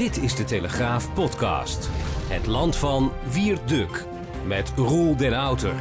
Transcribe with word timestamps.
Dit 0.00 0.16
is 0.16 0.36
de 0.36 0.44
Telegraaf 0.44 1.14
podcast. 1.14 1.88
Het 2.28 2.46
land 2.46 2.76
van 2.76 3.12
Wierduk 3.32 4.04
met 4.46 4.72
Roel 4.76 5.16
den 5.16 5.32
Outer. 5.32 5.72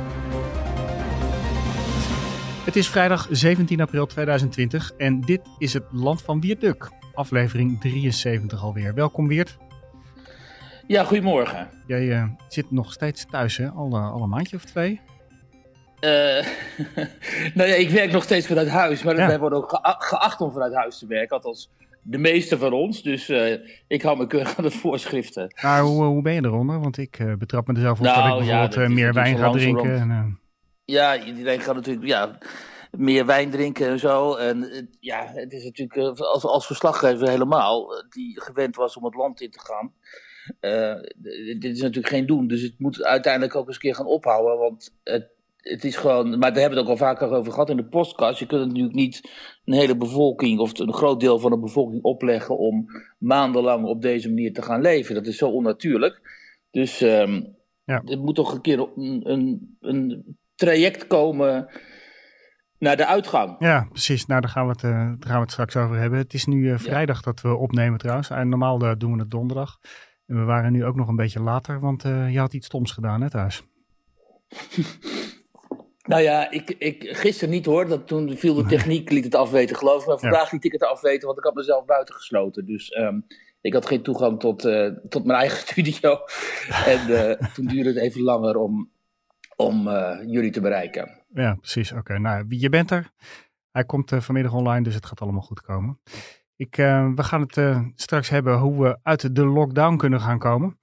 Het 2.66 2.76
is 2.76 2.90
vrijdag 2.90 3.28
17 3.32 3.82
april 3.82 4.06
2020 4.06 4.92
en 4.98 5.22
dit 5.22 5.42
is 5.58 5.74
het 5.74 5.84
land 5.92 6.22
van 6.22 6.42
Wierduk. 6.42 6.90
Aflevering 7.14 7.80
73 7.82 8.64
alweer. 8.64 8.94
Welkom 8.94 9.28
Wiert. 9.28 9.58
Ja, 10.88 11.04
goedemorgen. 11.04 11.70
Jij 11.88 12.12
eh, 12.12 12.24
zit 12.48 12.72
nog 12.72 12.92
steeds 12.94 13.26
thuis, 13.26 13.58
hè? 13.58 13.70
Al, 13.70 13.92
eh, 13.92 14.12
al 14.12 14.22
een 14.22 14.30
maandje 14.30 14.56
of 14.56 14.64
twee? 14.64 15.02
Eh, 16.00 16.10
nou 17.58 17.70
ja, 17.70 17.76
ik 17.76 17.90
werk 17.90 18.12
nog 18.12 18.24
steeds 18.24 18.48
vanuit 18.48 18.68
huis, 18.68 19.04
maar 19.04 19.18
Ja. 19.18 19.28
wij 19.28 19.40
worden 19.40 19.58
ook 19.58 19.70
gea- 19.70 19.96
geacht 20.00 20.42
om 20.42 20.52
vanuit 20.52 20.74
huis 20.74 20.98
te 21.00 21.08
werken. 21.08 21.36
Althans, 21.36 21.72
de 22.02 22.18
meeste 22.18 22.58
van 22.58 22.74
ons. 22.74 23.04
Dus 23.04 23.30
eh, 23.30 23.54
ik 23.88 24.02
hou 24.02 24.18
me 24.18 24.28
keurig 24.28 24.58
aan 24.58 24.64
de 24.64 24.72
voorschriften. 24.72 25.56
Maar 25.62 25.82
hoe, 25.82 26.04
hoe 26.04 26.22
ben 26.22 26.34
je 26.34 26.46
eronder? 26.46 26.80
Want 26.80 26.98
ik 26.98 27.20
eh, 27.20 27.34
betrap 27.34 27.68
me 27.68 27.74
er 27.74 27.80
zelf 27.82 28.00
op 28.00 28.06
Nou, 28.06 28.16
dat 28.16 28.26
ik 28.26 28.32
ja, 28.32 28.38
bijvoorbeeld 28.40 28.74
dat 28.74 28.84
eh, 28.84 28.90
meer 28.90 29.14
wijn 29.14 29.38
ga 29.38 29.50
drinken. 29.52 29.96
En, 29.96 30.10
eh, 30.12 30.26
Ja, 30.86 31.24
iedereen 31.24 31.60
gaat 31.62 31.76
natuurlijk 31.76 32.08
ja, 32.08 32.38
meer 32.92 33.26
wijn 33.26 33.50
drinken 33.50 33.88
en 33.88 34.00
zo. 34.00 34.36
En 34.36 34.90
ja, 35.00 35.32
het 35.34 35.54
is 35.54 35.64
natuurlijk 35.64 36.18
eh, 36.20 36.26
als, 36.26 36.44
als 36.44 36.66
verslaggever 36.66 37.30
helemaal, 37.30 37.96
eh, 37.98 38.04
die 38.10 38.42
gewend 38.42 38.76
was 38.76 38.98
om 38.98 39.04
het 39.06 39.16
land 39.16 39.42
in 39.42 39.52
te 39.52 39.60
gaan. 39.60 39.94
eh, 40.60 40.96
dit 41.60 41.64
is 41.76 41.82
natuurlijk 41.82 42.14
geen 42.14 42.26
doen. 42.26 42.48
Dus 42.48 42.62
het 42.62 42.74
moet 42.80 43.04
uiteindelijk 43.04 43.56
ook 43.56 43.66
eens 43.68 43.76
een 43.76 43.82
keer 43.82 43.96
gaan 43.96 44.06
ophouden. 44.06 44.58
Want 44.58 44.96
het, 45.04 45.28
het 45.70 45.84
is 45.84 45.96
gewoon. 45.96 46.30
Maar 46.30 46.54
daar 46.54 46.62
hebben 46.62 46.70
we 46.70 46.76
het 46.76 46.84
ook 46.84 46.90
al 46.90 47.08
vaker 47.08 47.32
over 47.32 47.52
gehad 47.52 47.70
in 47.70 47.78
de 47.78 47.86
podcast. 47.88 48.40
Je 48.40 48.46
kunt 48.46 48.66
natuurlijk 48.68 48.96
niet 48.96 49.30
een 49.66 49.74
hele 49.74 49.98
bevolking 49.98 50.60
of 50.60 50.80
een 50.80 50.94
groot 50.94 51.20
deel 51.20 51.40
van 51.40 51.52
de 51.52 51.60
bevolking 51.60 52.04
opleggen 52.04 52.58
om 52.58 52.86
maandenlang 53.18 53.86
op 53.86 54.02
deze 54.02 54.28
manier 54.28 54.54
te 54.54 54.62
gaan 54.62 54.82
leven. 54.82 55.16
Dat 55.16 55.26
is 55.28 55.38
zo 55.38 55.50
onnatuurlijk. 55.50 56.22
Dus 56.72 57.02
ehm 57.02 57.42
Ja. 57.84 58.02
er 58.06 58.20
moet 58.20 58.36
toch 58.36 58.54
een 58.54 58.62
keer 58.62 58.80
een, 58.80 59.22
een, 59.24 59.78
een 59.80 60.38
traject 60.56 61.08
komen 61.08 61.68
naar 62.80 62.98
de 62.98 63.06
uitgang. 63.06 63.56
ja, 63.60 63.88
precies. 63.90 64.26
Nou, 64.26 64.42
daar 64.42 64.50
gaan, 64.50 64.66
we 64.66 64.72
het, 64.72 64.84
eh, 64.84 64.90
daar 64.92 65.18
gaan 65.20 65.36
we 65.36 65.42
het 65.42 65.52
straks 65.52 65.76
over 65.76 65.98
hebben. 65.98 66.20
Het 66.20 66.34
is 66.34 66.46
nu 66.46 66.72
eh, 66.72 66.78
vrijdag 66.78 67.22
dat 67.22 67.42
we 67.42 67.56
opnemen 67.56 68.00
trouwens. 68.00 68.30
En 68.30 68.50
normaal 68.50 68.80
eh, 68.82 68.92
doen 68.98 69.14
we 69.14 69.20
het 69.20 69.32
donderdag. 69.32 69.80
En 70.26 70.36
we 70.40 70.44
waren 70.44 70.72
nu 70.72 70.86
ook 70.86 70.96
nog 70.96 71.08
een 71.08 71.16
beetje 71.16 71.42
later, 71.42 71.80
want 71.80 72.02
je 72.04 72.40
had 72.40 72.54
iets 72.54 72.66
stoms 72.66 72.92
gedaan 72.92 73.22
hè 73.22 73.30
thuis. 73.30 73.64
Nou 76.10 76.22
ja, 76.22 76.52
ik, 76.52 76.70
ik, 76.70 77.18
gisteren 77.18 77.50
niet 77.50 77.66
hoor. 77.66 77.88
Dat 77.88 78.08
toen 78.08 78.38
viel 78.38 78.54
de 78.54 78.66
techniek, 78.76 79.10
liet 79.10 79.24
het 79.24 79.36
afweten 79.36 79.76
geloof 79.76 80.02
ik. 80.02 80.08
Maar 80.08 80.20
vandaag 80.20 80.52
liet 80.52 80.64
ik 80.66 80.72
het 80.72 80.84
afweten, 80.84 81.26
want 81.26 81.38
ik 81.38 81.44
had 81.44 81.54
mezelf 81.54 81.86
buiten 81.86 82.16
gesloten. 82.16 82.66
Dus 82.66 82.90
ehm, 82.90 83.20
ik 83.62 83.74
had 83.74 83.86
geen 83.86 84.02
toegang 84.02 84.40
tot, 84.40 84.66
eh, 84.66 84.88
tot 85.10 85.26
mijn 85.26 85.40
eigen 85.40 85.58
studio. 85.68 86.18
en 86.86 87.30
eh, 87.30 87.48
toen 87.54 87.66
duurde 87.66 87.90
het 87.90 87.98
even 87.98 88.22
langer 88.22 88.58
om, 88.58 88.92
om 89.56 89.88
eh, 89.88 90.18
jullie 90.26 90.52
te 90.52 90.62
bereiken. 90.62 91.10
Ja, 91.34 91.54
precies. 91.56 91.92
Oké, 91.92 92.20
nou, 92.20 92.46
je 92.48 92.70
bent 92.70 92.92
er. 92.92 93.12
Hij 93.72 93.84
komt 93.84 94.12
vanmiddag 94.18 94.54
online, 94.54 94.84
dus 94.84 94.96
het 94.96 95.06
gaat 95.06 95.22
allemaal 95.22 95.42
goed 95.42 95.62
komen. 95.62 96.00
Ik, 96.56 96.76
we 96.76 97.24
gaan 97.24 97.42
het 97.42 97.62
straks 97.96 98.30
hebben 98.30 98.58
hoe 98.58 98.84
we 98.84 99.00
uit 99.04 99.36
de 99.36 99.46
lockdown 99.46 99.96
kunnen 99.96 100.22
gaan 100.22 100.40
komen. 100.40 100.80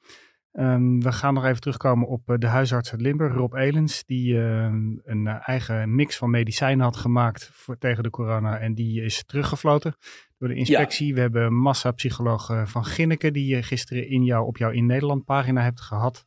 Ehm, 0.57 0.99
we 0.99 1.13
gaan 1.13 1.35
nog 1.35 1.45
even 1.45 1.61
terugkomen 1.61 2.09
op 2.09 2.31
eh, 2.31 2.39
de 2.39 2.47
huisarts 2.47 2.93
uit 2.93 3.01
Limburg, 3.01 3.35
Rob 3.35 3.55
Elens, 3.55 4.05
die 4.05 4.39
eh, 4.39 4.63
een 5.05 5.27
eh, 5.27 5.49
eigen 5.49 5.95
mix 5.95 6.17
van 6.17 6.31
medicijnen 6.31 6.85
had 6.85 6.97
gemaakt 6.97 7.51
voor, 7.53 7.79
tegen 7.79 8.03
de 8.03 8.11
corona. 8.11 8.59
En 8.59 8.75
die 8.75 9.03
is 9.03 9.25
teruggefloten 9.25 9.97
door 10.39 10.49
de 10.49 10.55
inspectie. 10.55 11.15
We 11.15 11.21
hebben 11.21 11.55
massapsycholoog 11.55 12.51
eh, 12.51 12.67
van 12.67 12.85
Ginneke, 12.85 13.31
die 13.31 13.57
je 13.57 13.63
gisteren 13.63 14.09
in 14.09 14.25
jou, 14.25 14.47
op 14.47 14.57
jouw 14.57 14.71
In 14.71 14.87
Nederland 14.87 15.25
pagina 15.25 15.63
hebt 15.63 15.81
gehad. 15.81 16.27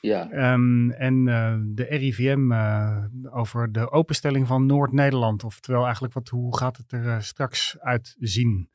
Ja. 0.00 0.30
Ehm, 0.30 0.90
en 0.90 1.24
de 1.74 1.86
RIVM 1.88 2.52
over 3.30 3.72
de 3.72 3.90
openstelling 3.90 4.46
van 4.46 4.66
Noord-Nederland. 4.66 5.44
Oftewel 5.44 5.84
eigenlijk, 5.84 6.14
wat, 6.14 6.28
hoe 6.28 6.56
gaat 6.56 6.76
het 6.76 6.92
er 6.92 7.22
straks 7.22 7.76
uitzien? 7.78 8.70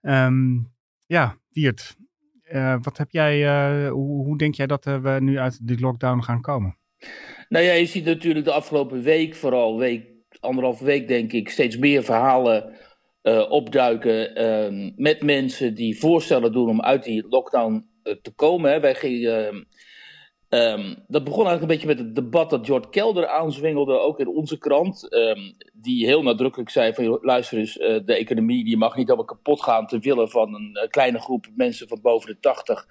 Ehm 0.00 0.58
ja, 1.06 1.36
Wiert, 1.50 1.96
eh, 2.46 2.76
wat 2.82 2.98
heb 2.98 3.10
jij, 3.10 3.46
eh, 3.46 3.90
hoe, 3.90 4.24
hoe 4.24 4.38
denk 4.38 4.54
jij 4.54 4.66
dat 4.66 4.86
eh, 4.86 4.98
we 4.98 5.16
nu 5.20 5.38
uit 5.38 5.66
die 5.66 5.80
lockdown 5.80 6.20
gaan 6.20 6.40
komen? 6.40 6.76
Nou 7.48 7.64
ja, 7.64 7.72
je 7.72 7.86
ziet 7.86 8.04
natuurlijk 8.04 8.44
de 8.44 8.52
afgelopen 8.52 9.02
week, 9.02 9.34
vooral 9.34 9.78
week, 9.78 10.06
anderhalve 10.40 10.84
week 10.84 11.08
denk 11.08 11.32
ik, 11.32 11.48
steeds 11.48 11.76
meer 11.76 12.04
verhalen 12.04 12.74
opduiken 13.48 14.34
ehm, 14.34 14.90
met 14.96 15.22
mensen 15.22 15.74
die 15.74 15.98
voorstellen 15.98 16.52
doen 16.52 16.68
om 16.68 16.80
uit 16.80 17.04
die 17.04 17.28
lockdown 17.28 17.86
te 18.02 18.32
komen. 18.34 18.70
Hè. 18.70 18.80
Wij 18.80 18.94
gingen, 18.94 19.66
ehm, 20.48 20.94
dat 21.06 21.24
begon 21.24 21.46
eigenlijk 21.46 21.60
een 21.60 21.66
beetje 21.78 21.86
met 21.86 21.98
het 21.98 22.14
debat 22.14 22.50
dat 22.50 22.66
George 22.66 22.88
Kelder 22.90 23.28
aanzwengelde, 23.28 23.98
ook 23.98 24.20
in 24.20 24.28
onze 24.28 24.58
krant. 24.58 25.08
ehm, 25.08 25.40
die 25.72 26.06
heel 26.06 26.22
nadrukkelijk 26.22 26.70
zei 26.70 26.94
van, 26.94 27.18
luister 27.22 27.58
eens, 27.58 27.78
eh, 27.78 28.00
de 28.04 28.14
economie 28.14 28.64
die 28.64 28.76
mag 28.76 28.96
niet 28.96 29.06
helemaal 29.06 29.26
kapot 29.26 29.62
gaan 29.62 29.86
te 29.86 29.98
willen 29.98 30.30
van 30.30 30.54
een 30.54 30.74
eh, 30.74 30.88
kleine 30.88 31.18
groep 31.18 31.46
mensen 31.56 31.88
van 31.88 32.00
boven 32.02 32.28
de 32.28 32.40
80 32.40 32.86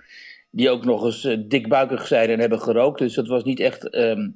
die 0.52 0.70
ook 0.70 0.86
nog 0.86 1.04
eens 1.04 1.24
eh, 1.24 1.38
dikbuikig 1.48 2.08
zijn 2.08 2.30
en 2.30 2.40
hebben 2.40 2.62
gerookt. 2.62 3.00
Dus 3.00 3.14
dat 3.14 3.28
was 3.28 3.44
niet 3.44 3.60
echt 3.60 3.90
ehm, 3.90 4.30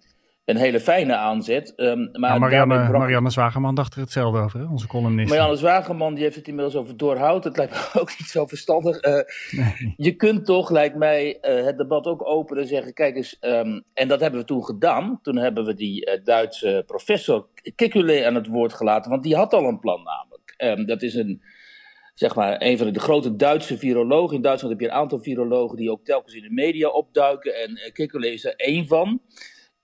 een 0.50 0.58
hele 0.58 0.80
fijne 0.80 1.16
aanzet. 1.16 1.76
Ehm, 1.76 2.00
maar 2.00 2.30
Nou, 2.30 2.40
Marianne, 2.40 2.76
brak- 2.88 2.98
Marianne 3.02 3.30
Zwageman 3.30 3.76
dacht 3.76 3.94
er 3.94 4.00
hetzelfde 4.00 4.40
over, 4.40 4.60
hè? 4.60 4.66
onze 4.66 4.88
columnist. 4.88 5.30
Marianne 5.30 5.56
Zwageman 5.56 6.14
die 6.14 6.24
heeft 6.24 6.36
het 6.36 6.48
inmiddels 6.48 6.76
over 6.76 6.98
doorhoud. 6.98 7.44
Dat 7.44 7.58
lijkt 7.58 7.74
me 7.74 8.00
ook 8.02 8.10
niet 8.20 8.28
zo 8.28 8.46
verstandig. 8.46 8.98
Eh, 9.00 9.14
Nee. 9.52 9.94
je 9.98 10.12
kunt 10.16 10.46
toch, 10.46 10.70
lijkt 10.70 10.96
mij, 10.96 11.38
eh, 11.42 11.66
het 11.66 11.78
debat 11.78 12.06
ook 12.06 12.28
openen 12.28 12.62
en 12.64 12.70
zeggen: 12.70 12.94
kijk 12.94 13.16
eens, 13.16 13.38
ehm, 13.40 13.80
en 13.94 14.08
dat 14.08 14.20
hebben 14.20 14.40
we 14.40 14.46
toen 14.46 14.66
gedaan. 14.66 15.20
Toen 15.22 15.36
hebben 15.38 15.66
we 15.66 15.74
die 15.74 16.06
eh, 16.06 16.24
Duitse 16.24 16.84
professor 16.86 17.48
Kekulé 17.76 18.26
aan 18.26 18.36
het 18.36 18.48
woord 18.48 18.74
gelaten, 18.74 19.12
want 19.12 19.24
die 19.24 19.36
had 19.36 19.54
al 19.54 19.64
een 19.66 19.80
plan 19.80 20.04
namelijk. 20.04 20.54
Ehm, 20.58 20.86
dat 20.86 21.02
is 21.02 21.14
een, 21.16 21.42
zeg 22.14 22.36
maar, 22.36 22.56
een 22.62 22.78
van 22.78 22.94
de 22.94 23.00
grote 23.00 23.36
Duitse 23.36 23.78
virologen. 23.78 24.36
In 24.36 24.42
Duitsland 24.42 24.74
heb 24.74 24.82
je 24.84 24.90
een 24.90 25.00
aantal 25.02 25.20
virologen 25.20 25.78
die 25.78 25.92
ook 25.92 26.04
telkens 26.06 26.34
in 26.36 26.42
de 26.42 26.52
media 26.54 26.88
opduiken. 26.90 27.56
En 27.64 27.72
uh, 27.72 27.92
Kekulé 27.94 28.28
is 28.28 28.46
er 28.46 28.54
één 28.56 28.88
van. 28.88 29.22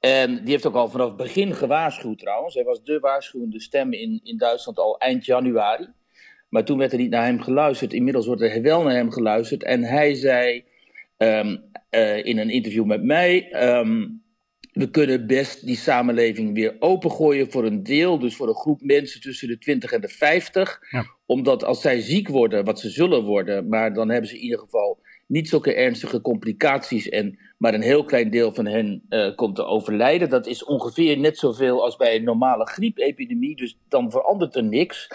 En 0.05 0.35
die 0.43 0.51
heeft 0.51 0.66
ook 0.66 0.75
al 0.75 0.89
vanaf 0.89 1.07
het 1.07 1.17
begin 1.17 1.55
gewaarschuwd 1.55 2.19
trouwens. 2.19 2.55
Hij 2.55 2.63
was 2.63 2.83
de 2.83 2.99
waarschuwende 2.99 3.61
stem 3.61 3.93
in, 3.93 4.19
in 4.23 4.38
Duitsland 4.38 4.77
al 4.77 4.97
eind 4.97 5.25
januari. 5.25 5.88
Maar 6.49 6.66
toen 6.66 6.77
werd 6.77 6.91
er 6.91 6.97
niet 6.97 7.09
naar 7.09 7.25
hem 7.25 7.41
geluisterd. 7.41 7.93
Inmiddels 7.93 8.25
wordt 8.25 8.41
er 8.41 8.61
wel 8.61 8.83
naar 8.83 8.93
hem 8.93 9.11
geluisterd. 9.11 9.63
En 9.63 9.83
hij 9.83 10.13
zei 10.13 10.63
ehm, 11.17 11.57
eh, 11.89 12.25
in 12.25 12.38
een 12.38 12.49
interview 12.49 12.85
met 12.85 13.03
mij: 13.03 13.51
ehm, 13.51 14.07
We 14.73 14.89
kunnen 14.89 15.27
best 15.27 15.66
die 15.66 15.77
samenleving 15.77 16.53
weer 16.53 16.75
opengooien 16.79 17.51
voor 17.51 17.66
een 17.66 17.84
deel. 17.84 18.19
Dus 18.19 18.35
voor 18.35 18.47
een 18.47 18.55
groep 18.55 18.81
mensen 18.81 19.22
tussen 19.22 19.47
de 19.47 19.57
20 19.57 19.91
en 19.91 20.02
de 20.02 20.09
50. 20.09 20.79
Ja. 20.90 21.05
Omdat 21.25 21.63
als 21.63 21.81
zij 21.81 21.99
ziek 21.99 22.28
worden, 22.28 22.66
wat 22.66 22.79
ze 22.79 22.90
zullen 22.90 23.23
worden, 23.23 23.69
maar 23.69 23.93
dan 23.93 24.09
hebben 24.09 24.29
ze 24.29 24.35
in 24.35 24.43
ieder 24.43 24.59
geval 24.59 24.99
niet 25.28 25.49
zulke 25.49 25.73
ernstige 25.73 26.22
complicaties. 26.22 27.09
En 27.09 27.40
maar 27.66 27.73
een 27.73 27.82
heel 27.82 28.03
klein 28.03 28.29
deel 28.29 28.53
van 28.53 28.66
hen 28.66 29.02
eh, 29.09 29.35
komt 29.35 29.56
te 29.56 29.66
overlijden. 29.66 30.29
Dat 30.29 30.47
is 30.47 30.64
ongeveer 30.64 31.17
net 31.17 31.38
zoveel 31.38 31.84
als 31.84 31.96
bij 31.96 32.16
een 32.16 32.23
normale 32.23 32.67
griepepidemie. 32.67 33.56
Dus 33.56 33.78
dan 33.90 34.12
verandert 34.12 34.56
er 34.56 34.64
niks. 34.64 35.08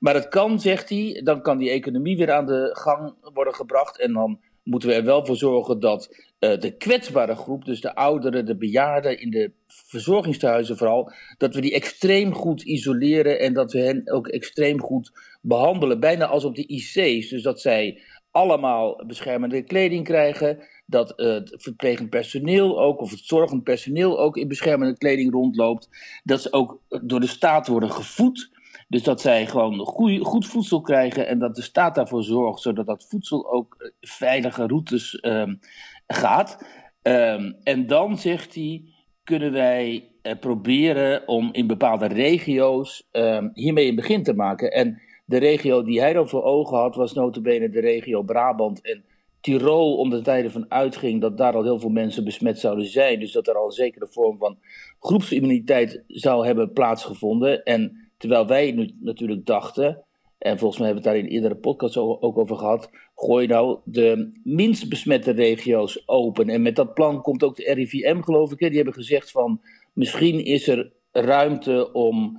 Maar 0.00 0.14
het 0.14 0.28
kan, 0.28 0.60
zegt 0.60 0.88
hij, 0.88 1.20
dan 1.24 1.42
kan 1.42 1.58
die 1.58 1.70
economie 1.70 2.16
weer 2.16 2.32
aan 2.32 2.46
de 2.46 2.70
gang 2.72 3.14
worden 3.34 3.54
gebracht. 3.54 3.98
En 3.98 4.12
dan 4.12 4.40
moeten 4.62 4.88
we 4.88 4.94
er 4.94 5.04
wel 5.04 5.26
voor 5.26 5.36
zorgen 5.36 5.80
dat 5.80 6.08
uh, 6.40 6.58
de 6.58 6.76
kwetsbare 6.76 7.34
groep, 7.34 7.64
dus 7.64 7.80
de 7.80 7.94
ouderen, 7.94 8.46
de 8.46 8.56
bejaarden 8.56 9.20
in 9.20 9.30
de 9.30 9.52
verzorgingstehuizen 9.66 10.76
vooral, 10.76 11.12
dat 11.38 11.54
we 11.54 11.60
die 11.60 11.74
extreem 11.74 12.34
goed 12.34 12.62
isoleren 12.62 13.40
en 13.40 13.52
dat 13.52 13.72
we 13.72 13.78
hen 13.78 14.12
ook 14.12 14.28
extreem 14.28 14.80
goed 14.80 15.12
behandelen. 15.40 16.00
Bijna 16.00 16.26
als 16.26 16.44
op 16.44 16.54
de 16.54 16.66
IC's. 16.66 17.28
Dus 17.28 17.42
dat 17.42 17.60
zij 17.60 18.02
allemaal 18.32 19.04
beschermende 19.06 19.62
kleding 19.62 20.04
krijgen. 20.04 20.58
Dat 20.86 21.12
het 21.16 21.54
verplegend 21.56 22.10
personeel 22.10 22.80
ook, 22.80 23.00
of 23.00 23.10
het 23.10 23.20
zorgend 23.24 23.62
personeel 23.62 24.20
ook 24.20 24.36
in 24.36 24.48
beschermende 24.48 24.98
kleding 24.98 25.32
rondloopt. 25.32 25.88
Dat 26.24 26.42
ze 26.42 26.52
ook 26.52 26.80
door 27.02 27.20
de 27.20 27.26
staat 27.26 27.66
worden 27.66 27.90
gevoed. 27.90 28.50
Dus 28.88 29.02
dat 29.02 29.20
zij 29.20 29.46
gewoon 29.46 29.78
goed 30.22 30.46
voedsel 30.46 30.80
krijgen 30.80 31.26
en 31.26 31.38
dat 31.38 31.54
de 31.54 31.62
staat 31.62 31.94
daarvoor 31.94 32.22
zorgt, 32.22 32.60
zodat 32.60 32.86
dat 32.86 33.06
voedsel 33.08 33.52
ook 33.52 33.92
veilige 34.00 34.66
routes 34.66 35.18
um, 35.22 35.60
gaat. 36.06 36.66
Um, 37.02 37.56
en 37.62 37.86
dan 37.86 38.18
zegt 38.18 38.54
hij, 38.54 38.84
kunnen 39.24 39.52
wij 39.52 40.08
uh, 40.22 40.32
proberen 40.40 41.28
om 41.28 41.48
in 41.52 41.66
bepaalde 41.66 42.06
regio's 42.06 43.08
um, 43.12 43.50
hiermee 43.54 43.88
een 43.88 43.94
begin 43.94 44.22
te 44.22 44.34
maken. 44.34 44.72
En 44.72 45.00
de 45.32 45.38
regio 45.38 45.82
die 45.82 46.00
hij 46.00 46.12
dan 46.12 46.28
voor 46.28 46.42
ogen 46.42 46.76
had, 46.76 46.94
was 46.94 47.12
notabene 47.12 47.70
de 47.70 47.80
regio 47.80 48.22
Brabant 48.22 48.80
en 48.80 49.04
Tirol, 49.40 49.96
omdat 49.96 50.18
het 50.18 50.24
tijden 50.24 50.50
van 50.50 50.64
uitging 50.68 51.20
dat 51.20 51.36
daar 51.36 51.54
al 51.54 51.62
heel 51.62 51.80
veel 51.80 51.90
mensen 51.90 52.24
besmet 52.24 52.58
zouden 52.58 52.86
zijn. 52.86 53.20
Dus 53.20 53.32
dat 53.32 53.48
er 53.48 53.54
al 53.54 53.64
een 53.64 53.70
zekere 53.70 54.06
vorm 54.10 54.38
van 54.38 54.58
groepsimmuniteit 55.00 56.04
zou 56.06 56.46
hebben 56.46 56.72
plaatsgevonden. 56.72 57.62
En 57.62 58.10
terwijl 58.18 58.46
wij 58.46 58.72
nu 58.72 58.94
natuurlijk 59.00 59.46
dachten, 59.46 60.04
en 60.38 60.58
volgens 60.58 60.80
mij 60.80 60.88
hebben 60.88 61.04
we 61.04 61.10
het 61.10 61.18
daar 61.18 61.28
in 61.28 61.36
iedere 61.36 61.56
podcast 61.56 61.96
ook 61.96 62.38
over 62.38 62.56
gehad, 62.56 62.90
gooi 63.14 63.46
nou 63.46 63.78
de 63.84 64.40
minst 64.44 64.88
besmette 64.88 65.30
regio's 65.30 66.02
open. 66.06 66.48
En 66.48 66.62
met 66.62 66.76
dat 66.76 66.94
plan 66.94 67.22
komt 67.22 67.42
ook 67.42 67.56
de 67.56 67.72
RIVM, 67.72 68.20
geloof 68.20 68.52
ik. 68.52 68.60
Hè? 68.60 68.66
Die 68.66 68.76
hebben 68.76 68.94
gezegd 68.94 69.30
van 69.30 69.60
misschien 69.92 70.44
is 70.44 70.68
er 70.68 70.92
ruimte 71.12 71.92
om 71.92 72.36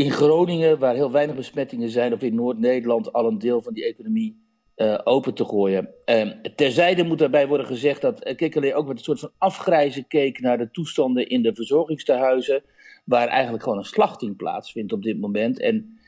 in 0.00 0.10
Groningen, 0.10 0.78
waar 0.78 0.94
heel 0.94 1.10
weinig 1.10 1.36
besmettingen 1.36 1.88
zijn, 1.88 2.12
of 2.12 2.22
in 2.22 2.34
Noord-Nederland, 2.34 3.12
al 3.12 3.26
een 3.26 3.38
deel 3.38 3.62
van 3.62 3.72
die 3.72 3.84
economie 3.84 4.48
uh, 4.76 4.98
open 5.04 5.34
te 5.34 5.44
gooien. 5.44 5.88
Uh, 6.06 6.30
terzijde 6.56 7.04
moet 7.04 7.18
daarbij 7.18 7.46
worden 7.46 7.66
gezegd 7.66 8.00
dat 8.00 8.26
uh, 8.26 8.36
Kikkerlee 8.36 8.74
ook 8.74 8.86
met 8.86 8.98
een 8.98 9.04
soort 9.04 9.20
van 9.20 9.32
afgrijzen 9.38 10.06
keek 10.06 10.40
naar 10.40 10.58
de 10.58 10.70
toestanden 10.70 11.28
in 11.28 11.42
de 11.42 11.54
verzorgingstehuizen, 11.54 12.62
waar 13.04 13.28
eigenlijk 13.28 13.62
gewoon 13.62 13.78
een 13.78 13.84
slachting 13.84 14.36
plaatsvindt 14.36 14.92
op 14.92 15.02
dit 15.02 15.20
moment. 15.20 15.60
En 15.60 15.98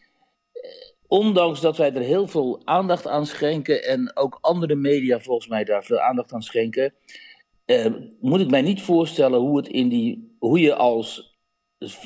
ondanks 1.06 1.61
dat 1.61 1.77
wij 1.77 1.94
er 1.94 2.03
heel 2.03 2.27
veel 2.27 2.61
aandacht 2.65 3.06
aan 3.06 3.27
schenken 3.27 3.85
en 3.85 4.17
ook 4.17 4.39
andere 4.41 4.75
media 4.75 5.21
volgens 5.21 5.49
mij 5.49 5.65
daar 5.65 5.85
veel 5.85 6.00
aandacht 6.00 6.33
aan 6.33 6.43
schenken, 6.43 6.94
moet 8.21 8.41
ik 8.41 8.50
mij 8.50 8.62
niet 8.62 8.83
voorstellen 8.83 9.41
hoe, 9.41 9.56
het 9.56 9.69
in 9.69 9.89
die, 9.89 10.37
hoe 10.39 10.61
je 10.61 10.75
als 10.75 11.31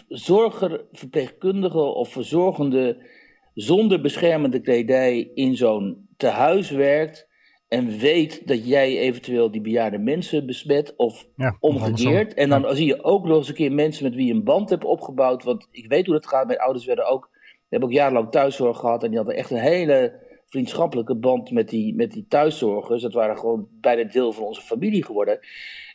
zorger, 0.09 0.85
verpleegkundige 0.93 1.81
of 1.81 2.09
verzorgende 2.09 3.07
zonder 3.55 4.01
beschermende 4.01 4.61
kledij 4.61 5.31
in 5.35 5.57
zo'n 5.57 6.09
tehuis 6.17 6.71
werkt 6.71 7.29
en 7.69 7.99
weet 7.99 8.47
dat 8.49 8.69
jij 8.69 8.99
eventueel 8.99 9.51
die 9.51 9.61
bejaarde 9.61 9.99
mensen 9.99 10.47
besmet 10.47 10.97
of 10.97 11.27
ja, 11.37 11.57
omgekeerd. 11.61 12.35
En 12.35 12.49
dan 12.49 12.77
zie 12.77 12.87
je 12.87 13.05
ook 13.05 13.27
nog 13.27 13.37
eens 13.37 13.49
een 13.49 13.55
keer 13.55 13.73
mensen 13.73 14.05
met 14.05 14.15
wie 14.15 14.27
je 14.27 14.33
een 14.33 14.45
band 14.45 14.71
hebt 14.71 14.85
opgebouwd. 14.85 15.45
Want 15.45 15.69
ik 15.71 15.89
weet 15.89 16.07
hoe 16.07 16.15
dat 16.15 16.27
gaat. 16.27 16.47
Mijn 16.47 16.59
ouders 16.59 16.85
werden 16.85 17.07
ook, 17.07 17.31
hebben 17.69 17.89
ook 17.89 17.95
jarenlang 17.95 18.31
thuiszorg 18.31 18.79
gehad 18.79 19.03
en 19.03 19.09
die 19.09 19.19
hadden 19.19 19.37
echt 19.37 19.51
een 19.51 19.57
hele 19.57 20.25
vriendschappelijke 20.47 21.17
band 21.17 21.51
met 21.51 21.69
die, 21.69 21.95
met 21.95 22.13
die 22.13 22.27
thuiszorgers. 22.29 23.03
Dat 23.03 23.13
waren 23.13 23.39
gewoon 23.39 23.69
bijna 23.81 24.05
deel 24.05 24.33
van 24.33 24.45
onze 24.45 24.63
familie 24.63 25.05
geworden. 25.05 25.41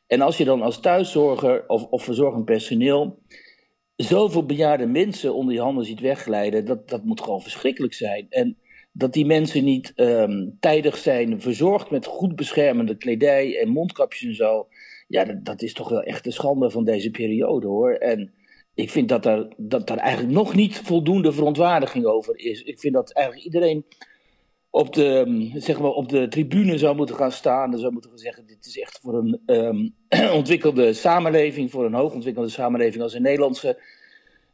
En 0.07 0.21
als 0.21 0.37
je 0.37 0.45
dan 0.45 0.61
als 0.61 0.79
thuiszorger 0.79 1.63
of, 1.67 1.85
of 1.85 2.03
verzorgend 2.03 2.45
personeel 2.45 3.19
zoveel 4.03 4.45
bejaarde 4.45 4.85
mensen 4.85 5.33
onder 5.33 5.53
je 5.53 5.61
handen 5.61 5.85
ziet 5.85 5.99
wegglijden, 5.99 6.65
dat, 6.65 6.89
dat 6.89 7.03
moet 7.03 7.21
gewoon 7.21 7.41
verschrikkelijk 7.41 7.93
zijn. 7.93 8.25
En 8.29 8.57
dat 8.91 9.13
die 9.13 9.25
mensen 9.25 9.63
niet 9.63 9.93
um, 9.95 10.57
tijdig 10.59 10.97
zijn 10.97 11.41
verzorgd 11.41 11.89
met 11.89 12.05
goed 12.05 12.35
beschermende 12.35 12.95
kledij 12.95 13.59
en 13.59 13.69
mondkapjes 13.69 14.29
en 14.29 14.35
zo. 14.35 14.67
Ja, 15.07 15.25
dat, 15.25 15.45
dat, 15.45 15.61
is 15.61 15.73
toch 15.73 15.89
wel 15.89 16.01
echt 16.01 16.23
de 16.23 16.31
schande 16.31 16.71
van 16.71 16.83
deze 16.83 17.11
periode 17.11 17.67
hoor. 17.67 17.91
En 17.91 18.33
ik 18.73 18.89
vind 18.89 19.09
dat 19.09 19.25
er, 19.25 19.53
dat 19.57 19.89
er 19.89 19.97
eigenlijk 19.97 20.33
nog 20.33 20.55
niet 20.55 20.77
voldoende 20.77 21.31
verontwaardiging 21.31 22.05
over 22.05 22.37
is. 22.39 22.61
Ik 22.61 22.79
vind 22.79 22.93
dat 22.93 23.11
eigenlijk 23.13 23.45
iedereen 23.45 23.85
op 24.71 24.93
de, 24.93 25.49
zeg 25.53 25.79
maar, 25.79 25.91
op 25.91 26.09
de 26.09 26.27
tribune 26.27 26.77
zou 26.77 26.95
moeten 26.95 27.15
gaan 27.15 27.31
staan 27.31 27.73
en 27.73 27.79
zou 27.79 27.91
moeten 27.91 28.17
zeggen: 28.17 28.47
dit 28.47 28.65
is 28.65 28.79
echt 28.79 28.99
voor 29.01 29.13
een 29.13 29.41
um, 29.45 29.95
ontwikkelde 30.39 30.93
samenleving, 30.93 31.71
voor 31.71 31.85
een 31.85 31.93
hoogontwikkelde 31.93 32.49
samenleving 32.49 33.03
als 33.03 33.13
een 33.13 33.21
Nederlandse. 33.21 33.81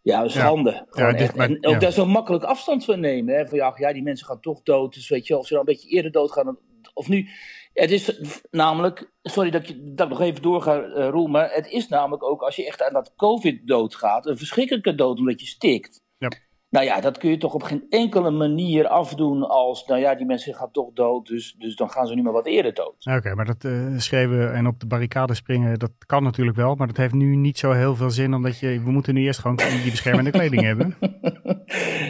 Ja, 0.01 0.27
schande. 0.27 0.87
Ja, 0.91 1.31
maar, 1.35 1.49
en 1.49 1.65
ook 1.65 1.79
daar 1.79 1.91
zo 1.91 2.05
makkelijk 2.05 2.43
afstand 2.43 2.85
van 2.85 2.99
nemen. 2.99 3.35
Hè? 3.35 3.47
Van 3.47 3.57
ja, 3.57 3.73
ja, 3.75 3.93
die 3.93 4.03
mensen 4.03 4.27
gaan 4.27 4.39
toch 4.39 4.61
dood. 4.63 4.93
Dus 4.93 5.09
weet 5.09 5.27
je, 5.27 5.37
of 5.37 5.47
ze 5.47 5.53
dan 5.53 5.59
een 5.59 5.73
beetje 5.73 5.89
eerder 5.89 6.11
doodgaan. 6.11 6.57
Of 6.93 7.07
nu. 7.07 7.27
Het 7.73 7.91
is 7.91 8.19
namelijk. 8.51 9.11
Sorry 9.21 9.49
dat 9.49 9.69
ik 9.69 9.97
dat 9.97 10.09
nog 10.09 10.21
even 10.21 10.41
doorga, 10.41 10.83
uh, 10.83 11.09
Roel. 11.09 11.27
Maar 11.27 11.51
het 11.53 11.67
is 11.67 11.87
namelijk 11.87 12.23
ook 12.23 12.41
als 12.41 12.55
je 12.55 12.65
echt 12.65 12.83
aan 12.83 12.93
dat 12.93 13.13
COVID 13.15 13.67
doodgaat. 13.67 14.25
Een 14.25 14.37
verschrikkelijke 14.37 14.95
dood 14.95 15.19
omdat 15.19 15.41
je 15.41 15.47
stikt. 15.47 16.01
Ja. 16.17 16.31
Nou 16.69 16.85
ja, 16.85 17.01
dat 17.01 17.17
kun 17.17 17.29
je 17.29 17.37
toch 17.37 17.53
op 17.53 17.63
geen 17.63 17.85
enkele 17.89 18.31
manier 18.31 18.87
afdoen 18.87 19.43
als, 19.43 19.85
nou 19.85 19.99
ja, 19.99 20.15
die 20.15 20.25
mensen 20.25 20.55
gaan 20.55 20.71
toch 20.71 20.93
dood, 20.93 21.27
dus, 21.27 21.55
dus 21.57 21.75
dan 21.75 21.89
gaan 21.89 22.07
ze 22.07 22.15
nu 22.15 22.21
maar 22.21 22.33
wat 22.33 22.45
eerder 22.45 22.73
dood. 22.73 23.05
Oké, 23.05 23.35
maar 23.35 23.45
dat 23.45 23.63
uh, 23.63 23.99
schreven 23.99 24.53
en 24.53 24.67
op 24.67 24.79
de 24.79 24.87
barricade 24.87 25.33
springen, 25.33 25.79
dat 25.79 25.91
kan 26.05 26.23
natuurlijk 26.23 26.57
wel, 26.57 26.75
maar 26.75 26.87
dat 26.87 26.97
heeft 26.97 27.13
nu 27.13 27.35
niet 27.35 27.57
zo 27.57 27.71
heel 27.71 27.95
veel 27.95 28.09
zin, 28.09 28.33
omdat 28.33 28.59
je, 28.59 28.81
we 28.83 28.91
moeten 28.91 29.13
nu 29.13 29.21
eerst 29.21 29.39
gewoon 29.39 29.55
die 29.55 29.91
beschermende 29.91 30.31
kleding 30.31 30.61
hebben. 30.71 30.95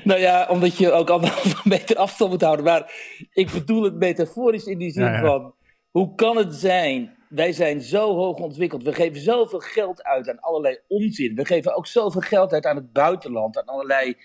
nou 0.03 0.19
ja, 0.19 0.47
omdat 0.49 0.77
je 0.77 0.91
ook 0.91 1.09
anderhalve 1.15 1.69
meter 1.69 1.95
afstand 1.95 2.31
moet 2.31 2.41
houden, 2.41 2.65
maar 2.65 2.91
ik 3.33 3.51
bedoel 3.51 3.83
het 3.83 3.95
metaforisch 3.95 4.65
in 4.65 4.77
die 4.77 4.91
zin 4.91 5.19
van, 5.19 5.53
hoe 5.91 6.15
kan 6.15 6.37
het 6.37 6.55
zijn 6.55 7.15
wij 7.29 7.51
zijn 7.51 7.81
zo 7.81 8.15
hoog 8.15 8.37
ontwikkeld. 8.37 8.83
We 8.83 8.93
geven 8.93 9.21
zoveel 9.21 9.59
geld 9.59 10.03
uit 10.03 10.29
aan 10.29 10.39
allerlei 10.39 10.79
onzin. 10.87 11.35
We 11.35 11.45
geven 11.45 11.75
ook 11.75 11.87
zoveel 11.87 12.21
geld 12.21 12.53
uit 12.53 12.65
aan 12.65 12.75
het 12.75 12.93
buitenland, 12.93 13.57
aan 13.57 13.65
allerlei 13.65 14.17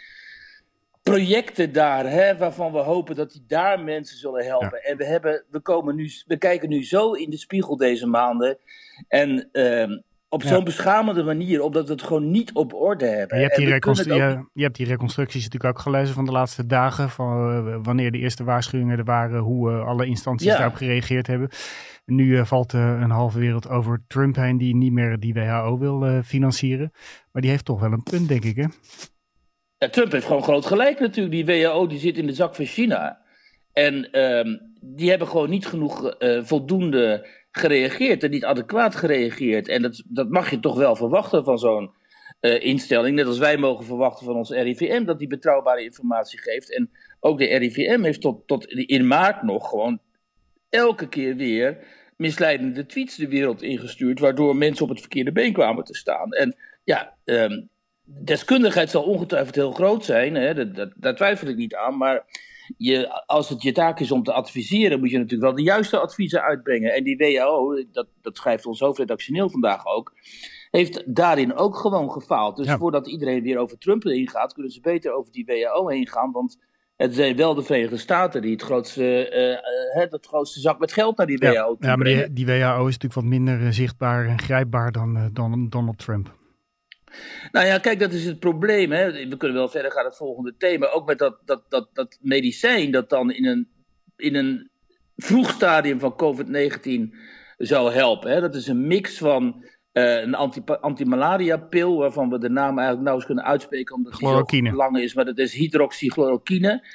projecten 1.03 1.73
daar, 1.73 2.11
hè, 2.11 2.37
waarvan 2.37 2.73
we 2.73 2.79
hopen 2.79 3.15
dat 3.15 3.33
die 3.33 3.45
daar 3.47 3.81
mensen 3.81 4.19
zullen 4.19 4.45
helpen. 4.45 4.85
En 4.85 4.97
we, 4.97 5.05
hebben, 5.05 5.45
we, 5.51 5.61
komen 5.61 5.97
nu, 5.97 6.11
we 6.27 6.37
kijken 6.37 6.69
nu 6.69 6.85
zo 6.85 7.13
in 7.13 7.31
de 7.31 7.37
spiegel 7.37 7.77
deze 7.77 8.07
maanden. 8.07 8.59
En 9.09 9.49
uh, 9.53 9.99
op 10.29 10.43
zo'n 10.43 10.65
beschamende 10.65 11.23
manier, 11.23 11.63
omdat 11.63 11.87
we 11.87 11.93
het 11.93 12.03
gewoon 12.03 12.31
niet 12.31 12.53
op 12.53 12.75
orde 12.75 13.07
hebben. 13.07 13.37
Je 13.37 13.45
hebt, 13.45 13.57
die 13.57 13.67
je, 14.15 14.47
je, 14.53 14.63
hebt 14.63 14.77
die 14.77 14.87
reconstructies 14.87 15.43
natuurlijk 15.45 15.77
ook 15.77 15.83
gelezen 15.83 16.15
van 16.15 16.25
de 16.25 16.33
laatste 16.33 16.67
dagen. 16.67 17.11
Van 17.11 17.67
uh, 17.67 17.77
wanneer 17.83 18.11
de 18.11 18.19
eerste 18.19 18.45
waarschuwingen 18.45 18.99
er 18.99 19.05
waren, 19.05 19.41
hoe 19.41 19.71
uh, 19.71 19.87
alle 19.87 20.07
instanties 20.07 20.49
ja. 20.49 20.57
daarop 20.57 20.77
gereageerd 20.77 21.27
hebben. 21.27 21.49
Nu 22.05 22.27
uh, 22.27 22.45
valt 22.45 22.73
een 22.73 23.11
halve 23.11 23.39
wereld 23.39 23.69
over 23.69 24.03
Trump 24.07 24.37
heen 24.37 24.59
die 24.59 24.77
niet 24.77 24.93
meer 24.93 25.21
die 25.21 25.35
WHO 25.35 25.79
wil 25.79 26.23
financieren. 26.23 26.91
Maar 27.33 27.43
die 27.43 27.51
heeft 27.51 27.65
toch 27.65 27.81
wel 27.81 27.93
een 27.93 28.03
punt, 28.03 28.29
denk 28.29 28.45
ik 28.45 28.57
hè? 28.57 28.67
Trump 29.91 30.13
heeft 30.13 30.27
gewoon 30.27 30.43
groot 30.43 30.67
gelijk 30.67 31.01
natuurlijk. 31.01 31.47
Die 31.47 31.63
WHO 31.63 31.87
die 31.87 31.99
zit 31.99 32.19
in 32.19 32.27
de 32.27 32.35
zak 32.35 32.55
van 32.55 32.65
China. 32.65 33.21
En 33.73 34.21
um, 34.21 34.73
die 34.81 35.11
hebben 35.11 35.29
gewoon 35.29 35.51
niet 35.51 35.67
genoeg 35.67 36.15
uh, 36.19 36.45
voldoende 36.45 37.27
gereageerd 37.51 38.23
en 38.23 38.31
niet 38.31 38.45
adequaat 38.45 38.95
gereageerd. 38.95 39.69
En 39.69 39.83
dat, 39.83 40.03
dat 40.09 40.29
mag 40.29 40.51
je 40.51 40.61
toch 40.61 40.77
wel 40.77 40.97
verwachten 40.97 41.45
van 41.45 41.59
zo'n 41.59 41.91
uh, 42.41 42.65
instelling. 42.65 43.17
Net 43.17 43.27
als 43.27 43.39
wij 43.39 43.57
mogen 43.57 43.85
verwachten 43.85 44.27
van 44.27 44.35
ons 44.35 44.51
RIVM 44.51 45.05
dat 45.05 45.19
die 45.19 45.29
betrouwbare 45.29 45.83
informatie 45.83 46.39
geeft. 46.39 46.75
En 46.75 46.91
ook 47.21 47.39
de 47.39 47.45
RIVM 47.45 48.03
heeft 48.03 48.21
tot, 48.21 48.47
tot 48.47 48.67
in 48.67 49.07
maart 49.07 49.43
nog 49.43 49.69
gewoon 49.69 50.01
elke 50.69 51.09
keer 51.09 51.37
weer 51.37 51.79
misleidende 52.17 52.87
tweets 52.87 53.17
de 53.17 53.29
wereld 53.29 53.63
ingestuurd. 53.63 54.21
Waardoor 54.21 54.57
mensen 54.57 54.85
op 54.85 54.91
het 54.91 55.01
verkeerde 55.01 55.33
been 55.33 55.53
kwamen 55.53 55.85
te 55.85 55.95
staan. 55.95 56.33
En 56.33 56.57
ja, 56.85 57.17
um, 57.25 57.71
deskundigheid 58.05 58.91
zal 58.91 59.03
ongetwijfeld 59.03 59.55
heel 59.55 59.73
groot 59.73 60.05
zijn, 60.05 60.35
hè? 60.35 60.55
Dat, 60.55 60.75
dat, 60.75 60.93
daar 60.97 61.17
twijfel 61.17 61.49
ik 61.49 61.57
niet 61.57 61.75
aan. 61.75 61.97
Maar 61.97 62.25
je, 62.77 63.27
als 63.27 63.49
het 63.49 63.63
je 63.63 63.73
taak 63.73 64.01
is 64.01 64.11
om 64.11 64.23
te 64.23 64.33
adviseren, 64.33 65.01
moet 65.01 65.11
je 65.11 65.17
natuurlijk 65.17 65.43
wel 65.43 65.55
de 65.55 65.63
juiste 65.63 65.99
adviezen 65.99 66.43
uitbrengen. 66.43 66.95
En 66.95 67.05
die 67.05 67.17
WHO, 67.17 67.85
dat, 67.93 68.07
dat 68.21 68.37
schrijft 68.37 68.67
ons 68.67 68.81
hoofdredactioneel 68.81 69.51
vandaag 69.51 69.87
ook, 69.87 70.13
heeft 70.71 71.15
daarin 71.15 71.55
ook 71.55 71.77
gewoon 71.77 72.13
gefaald. 72.13 72.57
Dus 72.57 72.71
voordat 72.71 73.09
iedereen 73.09 73.43
weer 73.43 73.59
over 73.59 73.79
Trump 73.79 74.03
heen 74.03 74.29
gaat, 74.29 74.53
kunnen 74.53 74.73
ze 74.73 74.81
beter 74.81 75.13
over 75.13 75.33
die 75.33 75.45
WHO 75.45 75.89
heen 75.89 76.09
gaan. 76.09 76.33
Want 76.33 76.59
het 76.97 77.15
zijn 77.15 77.37
wel 77.37 77.55
de 77.55 77.63
Verenigde 77.63 77.97
Staten 77.97 78.43
die 78.43 78.53
het 78.53 78.63
grootste, 78.63 79.33
uh, 79.95 80.11
het 80.11 80.27
grootste 80.27 80.61
zak 80.61 80.79
met 80.79 80.93
geld 80.93 81.17
naar 81.17 81.27
die 81.27 81.39
WHO 81.39 81.77
ja, 81.81 81.89
Ja, 81.89 81.97
maar 81.97 82.07
die, 82.07 82.33
die, 82.33 82.47
WHO 82.47 82.87
is 82.87 82.99
natuurlijk 82.99 83.15
wat 83.15 83.25
minder 83.25 83.61
eh, 83.61 83.69
zichtbaar 83.71 84.27
en 84.27 84.39
grijpbaar 84.39 84.93
dan, 84.93 85.31
dan 85.33 85.69
Donald 85.69 85.99
Trump. 85.99 86.41
Nou 87.53 87.67
ja, 87.67 87.79
kijk, 87.79 87.99
dat 87.99 88.13
is 88.13 88.25
het 88.25 88.39
probleem. 88.39 88.93
Hè. 88.93 89.13
We 89.29 89.37
kunnen 89.37 89.57
wel 89.57 89.69
verder 89.69 89.93
gaan 89.93 90.05
het 90.05 90.17
volgende 90.17 90.55
thema. 90.59 90.89
Ook 90.89 91.07
met 91.07 91.19
dat, 91.19 91.39
dat, 91.45 91.63
dat, 91.69 91.89
dat 91.93 92.19
medicijn 92.21 92.91
dat 92.91 93.11
dan 93.11 93.31
in 93.31 93.47
een, 93.47 93.69
in 94.17 94.35
een 94.35 94.71
vroeg 95.17 95.51
stadium 95.51 95.99
van 95.99 96.17
COVID-19 96.23 97.17
zou 97.57 97.93
helpen. 97.93 98.31
Hè. 98.31 98.41
Dat 98.41 98.55
is 98.55 98.67
een 98.67 98.87
mix 98.87 99.19
van 99.19 99.65
uh, 99.93 100.21
een 100.21 100.35
anti-malaria-pil, 100.81 101.97
waarvan 101.97 102.31
we 102.31 102.39
de 102.39 102.51
naam 102.51 102.79
eigenlijk 102.79 103.03
nou 103.03 103.17
eens 103.17 103.27
kunnen 103.27 103.45
uitspreken, 103.45 103.95
omdat 103.95 104.13
die 104.47 104.69
zo 104.69 104.77
lang 104.77 104.99
is. 104.99 105.15
Maar 105.15 105.25
dat 105.25 105.39
is 105.39 105.55
hydroxychloroquine. 105.55 106.87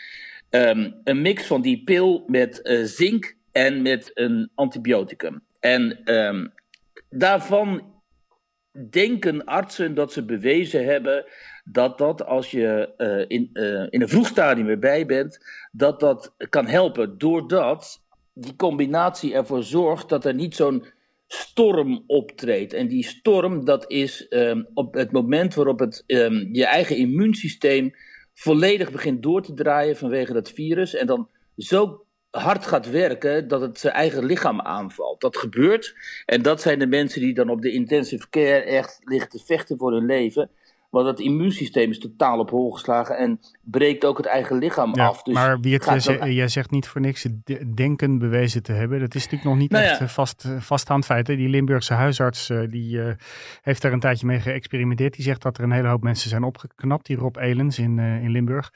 Ehm, 0.50 0.92
een 1.04 1.22
mix 1.22 1.46
van 1.46 1.62
die 1.62 1.84
pil 1.84 2.24
met 2.28 2.60
uh, 2.64 2.84
zink 2.84 3.36
en 3.52 3.82
met 3.82 4.12
een 4.14 4.50
antibioticum. 4.56 5.42
En 5.60 6.04
ehm, 6.04 6.48
daarvan 7.10 7.96
denken 8.90 9.46
artsen 9.46 9.96
dat 9.96 10.14
ze 10.14 10.26
bewezen 10.26 10.86
hebben 10.86 11.26
dat 11.72 11.98
dat 11.98 12.26
als 12.26 12.52
je 12.52 12.94
uh, 12.98 13.26
in, 13.28 13.50
uh, 13.54 13.88
in 13.90 14.02
een 14.02 14.10
vroeg 14.10 14.28
stadium 14.28 14.68
erbij 14.68 15.06
bent, 15.06 15.40
dat 15.72 16.00
dat 16.00 16.36
kan 16.50 16.68
helpen. 16.68 17.18
Doordat 17.18 18.04
die 18.34 18.56
combinatie 18.56 19.34
ervoor 19.34 19.64
zorgt 19.64 20.10
dat 20.10 20.26
er 20.26 20.34
niet 20.34 20.56
zo'n 20.56 20.86
storm 21.28 22.04
optreedt. 22.08 22.74
En 22.74 22.88
die 22.88 23.04
storm, 23.04 23.66
dat 23.66 23.92
is 23.92 24.26
um, 24.30 24.68
op 24.74 24.94
het 24.94 25.12
moment 25.12 25.54
waarop 25.54 25.80
het, 25.80 26.04
um, 26.08 26.50
je 26.52 26.66
eigen 26.66 26.98
immuunsysteem 26.98 27.96
volledig 28.34 28.92
begint 28.92 29.24
door 29.24 29.42
te 29.42 29.54
draaien 29.54 29.98
vanwege 29.98 30.34
dat 30.34 30.52
virus. 30.52 30.96
En 30.96 31.08
dan 31.08 31.30
zo 31.58 32.06
hard 32.38 32.66
gaat 32.66 32.90
werken 32.90 33.48
dat 33.48 33.62
het 33.62 33.80
zijn 33.80 33.94
eigen 33.94 34.26
lichaam 34.26 34.62
aanvalt. 34.62 35.22
Dat 35.22 35.38
gebeurt. 35.38 35.96
En 36.26 36.42
dat 36.42 36.62
zijn 36.62 36.80
de 36.80 36.88
mensen 36.88 37.22
die 37.22 37.34
dan 37.34 37.50
op 37.50 37.62
de 37.62 37.72
intensive 37.72 38.30
care 38.30 38.62
echt 38.62 39.00
liggen 39.04 39.30
te 39.30 39.40
vechten 39.46 39.78
voor 39.78 39.92
hun 39.92 40.06
leven. 40.06 40.50
Want 40.90 41.08
het 41.08 41.20
immuunsysteem 41.20 41.90
is 41.90 42.00
totaal 42.00 42.40
op 42.40 42.50
hol 42.50 42.72
geslagen 42.72 43.18
en 43.18 43.40
breekt 43.62 44.06
ook 44.06 44.18
het 44.18 44.26
eigen 44.26 44.58
lichaam 44.58 44.94
af. 44.94 45.24
Dus 45.24 45.34
maar 45.34 45.60
Wiert, 45.60 45.86
jij, 46.04 46.18
dan... 46.18 46.34
jij 46.34 46.48
zegt 46.48 46.72
niet 46.72 46.88
voor 46.88 47.02
niks 47.02 47.28
denken 47.76 48.20
bewezen 48.20 48.64
te 48.64 48.72
hebben. 48.72 49.00
Dat 49.00 49.16
is 49.16 49.24
natuurlijk 49.24 49.50
nog 49.50 49.58
niet 49.58 49.72
nou 49.72 49.84
echt 49.84 50.00
ja. 50.00 50.08
vast, 50.08 50.48
vaststaand 50.60 51.06
feit. 51.06 51.26
Die 51.26 51.50
Limburgse 51.50 51.94
huisarts 51.94 52.52
die, 52.70 52.98
uh, 52.98 53.12
heeft 53.62 53.82
daar 53.82 53.94
een 53.94 54.00
tijdje 54.00 54.26
mee 54.26 54.40
geëxperimenteerd. 54.40 55.16
Die 55.16 55.24
zegt 55.24 55.42
dat 55.42 55.58
er 55.58 55.64
een 55.64 55.72
hele 55.72 55.88
hoop 55.88 56.04
mensen 56.04 56.30
zijn 56.30 56.44
opgeknapt. 56.44 57.06
Die 57.06 57.18
Rob 57.18 57.38
Elens 57.38 57.80
in, 57.80 57.98
uh, 57.98 58.24
in 58.24 58.32
Limburg. 58.32 58.74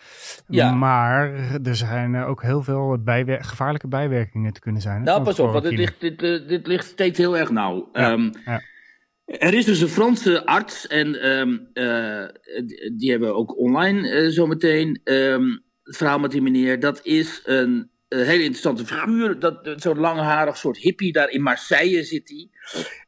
Ja. 0.47 0.73
Maar 0.73 1.33
er 1.63 1.75
zijn 1.75 2.23
ook 2.23 2.41
heel 2.41 2.63
veel 2.63 2.97
bijwer 3.03 3.43
gevaarlijke 3.43 3.87
bijwerkingen 3.87 4.53
te 4.53 4.59
kunnen 4.59 4.81
zijn. 4.81 5.03
Nou, 5.03 5.23
pas 5.23 5.39
op, 5.39 5.51
want 5.51 5.63
dit 5.63 5.77
ligt, 5.77 5.99
dit, 5.99 6.19
dit 6.47 6.67
ligt 6.67 6.85
steeds 6.85 7.17
heel 7.17 7.37
erg 7.37 7.49
nauw. 7.49 7.89
Ja. 7.93 8.11
Um, 8.11 8.31
ja. 8.45 8.61
Er 9.39 9.53
is 9.53 9.65
dus 9.65 9.81
een 9.81 9.87
Franse 9.87 10.45
arts 10.45 10.87
en 10.87 11.29
um, 11.29 11.69
uh, 11.73 12.25
die 12.93 13.11
hebben 13.11 13.29
we 13.29 13.35
ook 13.35 13.57
online 13.57 14.09
uh, 14.09 14.29
zometeen. 14.29 15.01
Um, 15.03 15.63
het 15.83 15.97
verhaal 15.97 16.19
met 16.19 16.31
die 16.31 16.41
meneer, 16.41 16.79
dat 16.79 17.05
is 17.05 17.41
een, 17.43 17.90
een 18.11 18.25
hele 18.25 18.43
interessante 18.43 18.85
figuur. 18.85 19.39
Dat, 19.39 19.73
zo'n 19.75 19.99
langharig 19.99 20.57
soort 20.57 20.77
hippie, 20.77 21.11
daar 21.11 21.29
in 21.29 21.41
Marseille 21.41 22.03
zit 22.03 22.29
hij. 22.29 22.49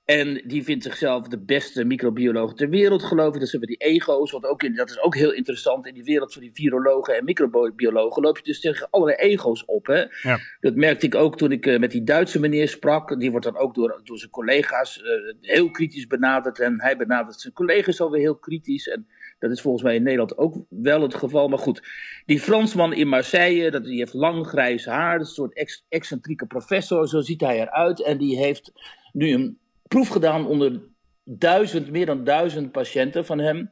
En 0.05 0.41
die 0.45 0.63
vindt 0.63 0.83
zichzelf 0.83 1.27
de 1.27 1.39
beste 1.39 1.85
microbioloog 1.85 2.53
ter 2.53 2.69
wereld, 2.69 3.03
geloof 3.03 3.33
ik. 3.33 3.39
Dat 3.39 3.49
zijn 3.49 3.61
die 3.61 3.77
ego's, 3.77 4.31
want 4.31 4.45
ook 4.45 4.63
in, 4.63 4.75
dat 4.75 4.89
is 4.89 4.99
ook 4.99 5.15
heel 5.15 5.33
interessant. 5.33 5.87
In 5.87 5.93
die 5.93 6.03
wereld 6.03 6.33
van 6.33 6.41
die 6.41 6.53
virologen 6.53 7.17
en 7.17 7.23
microbiologen 7.23 8.21
loop 8.21 8.37
je 8.37 8.43
dus 8.43 8.59
tegen 8.59 8.87
allerlei 8.89 9.17
ego's 9.17 9.63
op. 9.65 9.85
Hè? 9.85 10.03
Ja. 10.21 10.39
Dat 10.59 10.75
merkte 10.75 11.05
ik 11.05 11.15
ook 11.15 11.37
toen 11.37 11.51
ik 11.51 11.65
uh, 11.65 11.79
met 11.79 11.91
die 11.91 12.03
Duitse 12.03 12.39
meneer 12.39 12.67
sprak. 12.67 13.19
Die 13.19 13.31
wordt 13.31 13.45
dan 13.45 13.57
ook 13.57 13.75
door, 13.75 14.01
door 14.03 14.17
zijn 14.17 14.31
collega's 14.31 15.01
uh, 15.03 15.33
heel 15.41 15.71
kritisch 15.71 16.07
benaderd. 16.07 16.59
En 16.59 16.81
hij 16.81 16.97
benadert 16.97 17.39
zijn 17.39 17.53
collega's 17.53 18.01
alweer 18.01 18.21
heel 18.21 18.37
kritisch. 18.37 18.87
En 18.87 19.07
dat 19.43 19.51
is 19.51 19.61
volgens 19.61 19.83
mij 19.83 19.95
in 19.95 20.03
Nederland 20.03 20.37
ook 20.37 20.55
wel 20.69 21.01
het 21.01 21.15
geval. 21.15 21.47
Maar 21.47 21.59
goed, 21.59 21.83
die 22.25 22.39
Fransman 22.39 22.93
in 22.93 23.07
Marseille, 23.07 23.71
dat, 23.71 23.83
die 23.83 23.97
heeft 23.97 24.13
lang 24.13 24.47
grijs 24.47 24.85
haar. 24.85 25.19
Een 25.19 25.25
soort 25.25 25.53
ex 25.53 25.85
excentrieke 25.89 26.45
professor, 26.45 27.07
zo 27.07 27.21
ziet 27.21 27.41
hij 27.41 27.61
eruit. 27.61 28.03
En 28.03 28.17
die 28.17 28.37
heeft 28.37 28.71
nu 29.11 29.33
een 29.33 29.57
proef 29.87 30.07
gedaan 30.07 30.47
onder 30.47 30.81
duizend, 31.23 31.91
meer 31.91 32.05
dan 32.05 32.23
duizend 32.23 32.71
patiënten 32.71 33.25
van 33.25 33.39
hem. 33.39 33.71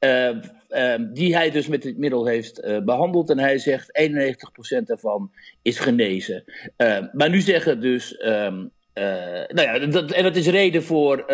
Uh, 0.00 0.28
uh, 0.68 0.94
die 1.12 1.36
hij 1.36 1.50
dus 1.50 1.66
met 1.66 1.82
dit 1.82 1.98
middel 1.98 2.26
heeft 2.26 2.64
uh, 2.64 2.78
behandeld. 2.84 3.30
En 3.30 3.38
hij 3.38 3.58
zegt 3.58 4.08
91% 4.80 4.82
daarvan 4.84 5.30
is 5.62 5.78
genezen. 5.78 6.44
maar 7.12 7.30
nu 7.30 7.40
zeggen 7.40 7.80
dus. 7.80 8.24
Um, 8.26 8.72
nou 8.94 9.62
ja, 9.62 9.78
dat, 9.78 10.10
en 10.10 10.22
dat 10.22 10.36
is 10.36 10.46
reden 10.46 10.82
voor, 10.82 11.24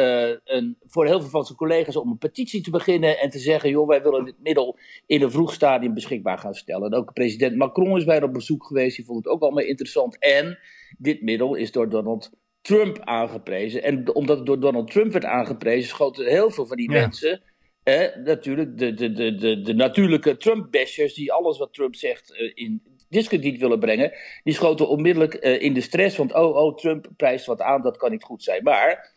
een, 0.45 0.77
voor 0.87 1.07
heel 1.07 1.21
veel 1.21 1.31
van 1.31 1.45
zijn 1.45 1.59
collega's 1.59 1.97
om 1.97 2.11
een 2.11 2.19
petitie 2.19 2.62
te 2.62 2.71
beginnen. 2.71 3.19
En 3.19 3.31
te 3.31 3.38
zeggen: 3.38 3.71
joh, 3.71 3.88
wij 3.88 4.03
willen 4.03 4.25
dit 4.25 4.43
middel 4.43 4.79
in 5.07 5.23
een 5.23 5.31
vroeg 5.31 5.53
stadium 5.53 5.95
beschikbaar 5.95 6.38
gaan 6.38 6.55
stellen. 6.55 6.93
En 6.93 6.99
ook 6.99 7.12
president 7.12 7.57
Macron 7.57 7.97
is 7.97 8.05
bijna 8.05 8.27
op 8.27 8.33
bezoek 8.33 8.67
geweest. 8.67 8.97
Die 8.97 9.05
vond 9.05 9.25
het 9.25 9.35
ook 9.35 9.43
allemaal 9.43 9.65
interessant. 9.65 10.19
En 10.19 10.59
dit 10.99 11.23
middel 11.23 11.55
is 11.55 11.73
door 11.73 11.88
Donald 11.88 12.31
Trump 12.61 13.00
aangeprezen. 13.00 13.83
En 13.83 14.15
omdat 14.15 14.37
het 14.37 14.47
door 14.47 14.61
Donald 14.61 14.91
Trump 14.91 15.12
werd 15.12 15.25
aangeprezen, 15.25 15.88
schoten 15.88 16.27
heel 16.27 16.50
veel 16.50 16.67
van 16.67 16.77
die 16.77 16.93
ja. 16.93 17.00
mensen. 17.00 17.43
Eh, 17.83 18.17
natuurlijk, 18.25 18.79
de, 18.79 18.95
de, 18.95 19.12
de, 19.12 19.35
de, 19.35 19.61
de 19.61 19.75
natuurlijke 19.75 20.37
Trump-bashers, 20.37 21.15
die 21.15 21.33
alles 21.33 21.59
wat 21.59 21.73
Trump 21.73 21.95
zegt 21.95 22.31
uh, 22.31 22.53
in 22.55 22.83
discrediet 23.09 23.61
willen 23.61 23.79
brengen, 23.79 24.12
die 24.43 24.55
schoten 24.55 24.88
onmiddellijk 24.88 25.45
uh, 25.45 25.62
in 25.62 25.75
de 25.75 25.81
stress. 25.81 26.17
Want, 26.17 26.35
oh, 26.35 26.57
oh, 26.57 26.77
Trump 26.77 27.09
prijst 27.17 27.47
wat 27.47 27.61
aan, 27.61 27.83
dat 27.83 27.97
kan 27.97 28.11
niet 28.11 28.25
goed 28.25 28.43
zijn. 28.43 28.62
Maar 28.62 29.12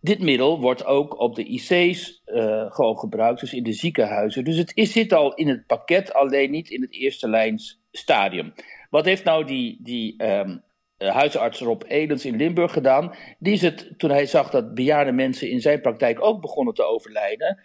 dit 0.00 0.20
middel 0.20 0.60
wordt 0.60 0.84
ook 0.84 1.20
op 1.20 1.34
de 1.34 1.44
IC's 1.44 2.22
gewoon 2.68 2.98
gebruikt, 2.98 3.40
dus 3.40 3.52
in 3.52 3.62
de 3.62 3.72
ziekenhuizen. 3.72 4.44
Dus 4.44 4.56
het 4.56 4.72
is, 4.74 4.92
zit 4.92 5.12
al 5.12 5.34
in 5.34 5.48
het 5.48 5.66
pakket, 5.66 6.12
alleen 6.12 6.50
niet 6.50 6.70
in 6.70 6.80
het 6.82 6.92
eerste 6.92 7.28
lijns 7.28 7.82
stadium. 7.90 8.52
Wat 8.90 9.04
heeft 9.04 9.24
nou 9.24 9.44
die, 9.44 9.78
die 9.82 10.24
um, 10.24 10.62
huisarts 11.10 11.60
Rob 11.60 11.82
Edens 11.86 12.24
in 12.24 12.36
Limburg 12.36 12.72
gedaan. 12.72 13.14
Die 13.38 13.52
is 13.52 13.62
het, 13.62 13.94
toen 13.96 14.10
hij 14.10 14.26
zag 14.26 14.50
dat 14.50 14.74
bejaarde 14.74 15.12
mensen 15.12 15.50
in 15.50 15.60
zijn 15.60 15.80
praktijk 15.80 16.24
ook 16.24 16.40
begonnen 16.40 16.74
te 16.74 16.84
overlijden, 16.84 17.60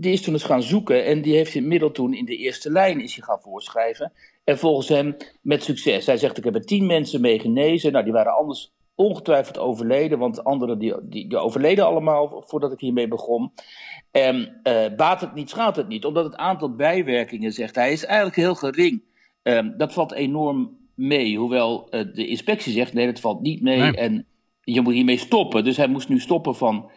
die 0.00 0.12
is 0.12 0.22
toen 0.22 0.32
eens 0.32 0.44
gaan 0.44 0.62
zoeken 0.62 1.04
en 1.04 1.22
die 1.22 1.34
heeft 1.34 1.54
in 1.54 1.68
middel 1.68 1.90
toen 1.90 2.14
in 2.14 2.24
de 2.24 2.36
eerste 2.36 2.70
lijn 2.70 3.00
is 3.00 3.14
hij 3.14 3.24
gaan 3.24 3.40
voorschrijven. 3.40 4.12
En 4.44 4.58
volgens 4.58 4.88
hem 4.88 5.16
met 5.40 5.62
succes. 5.62 6.06
Hij 6.06 6.16
zegt, 6.16 6.38
ik 6.38 6.44
heb 6.44 6.54
er 6.54 6.64
tien 6.64 6.86
mensen 6.86 7.20
mee 7.20 7.38
genezen. 7.38 7.92
Nou, 7.92 8.04
die 8.04 8.12
waren 8.12 8.36
anders 8.36 8.72
ongetwijfeld 8.94 9.58
overleden, 9.58 10.18
want 10.18 10.44
anderen 10.44 10.78
die, 10.78 10.94
die, 11.02 11.28
die 11.28 11.38
overleden 11.38 11.86
allemaal 11.86 12.44
voordat 12.46 12.72
ik 12.72 12.80
hiermee 12.80 13.08
begon. 13.08 13.52
En 14.10 14.60
uh, 14.62 14.84
baat 14.96 15.20
het 15.20 15.34
niet, 15.34 15.50
schaadt 15.50 15.76
het 15.76 15.88
niet, 15.88 16.04
omdat 16.04 16.24
het 16.24 16.36
aantal 16.36 16.74
bijwerkingen, 16.74 17.52
zegt 17.52 17.74
hij, 17.74 17.92
is 17.92 18.04
eigenlijk 18.04 18.36
heel 18.36 18.54
gering. 18.54 19.02
Um, 19.42 19.74
dat 19.76 19.92
valt 19.92 20.12
enorm 20.12 20.76
mee. 20.94 21.38
Hoewel 21.38 21.86
uh, 21.90 22.00
de 22.14 22.26
inspectie 22.26 22.72
zegt: 22.72 22.92
nee, 22.92 23.06
dat 23.06 23.20
valt 23.20 23.40
niet 23.40 23.62
mee. 23.62 23.78
Nee. 23.78 23.96
En 23.96 24.26
je 24.60 24.80
moet 24.80 24.94
hiermee 24.94 25.18
stoppen. 25.18 25.64
Dus 25.64 25.76
hij 25.76 25.88
moest 25.88 26.08
nu 26.08 26.20
stoppen 26.20 26.54
van 26.54 26.90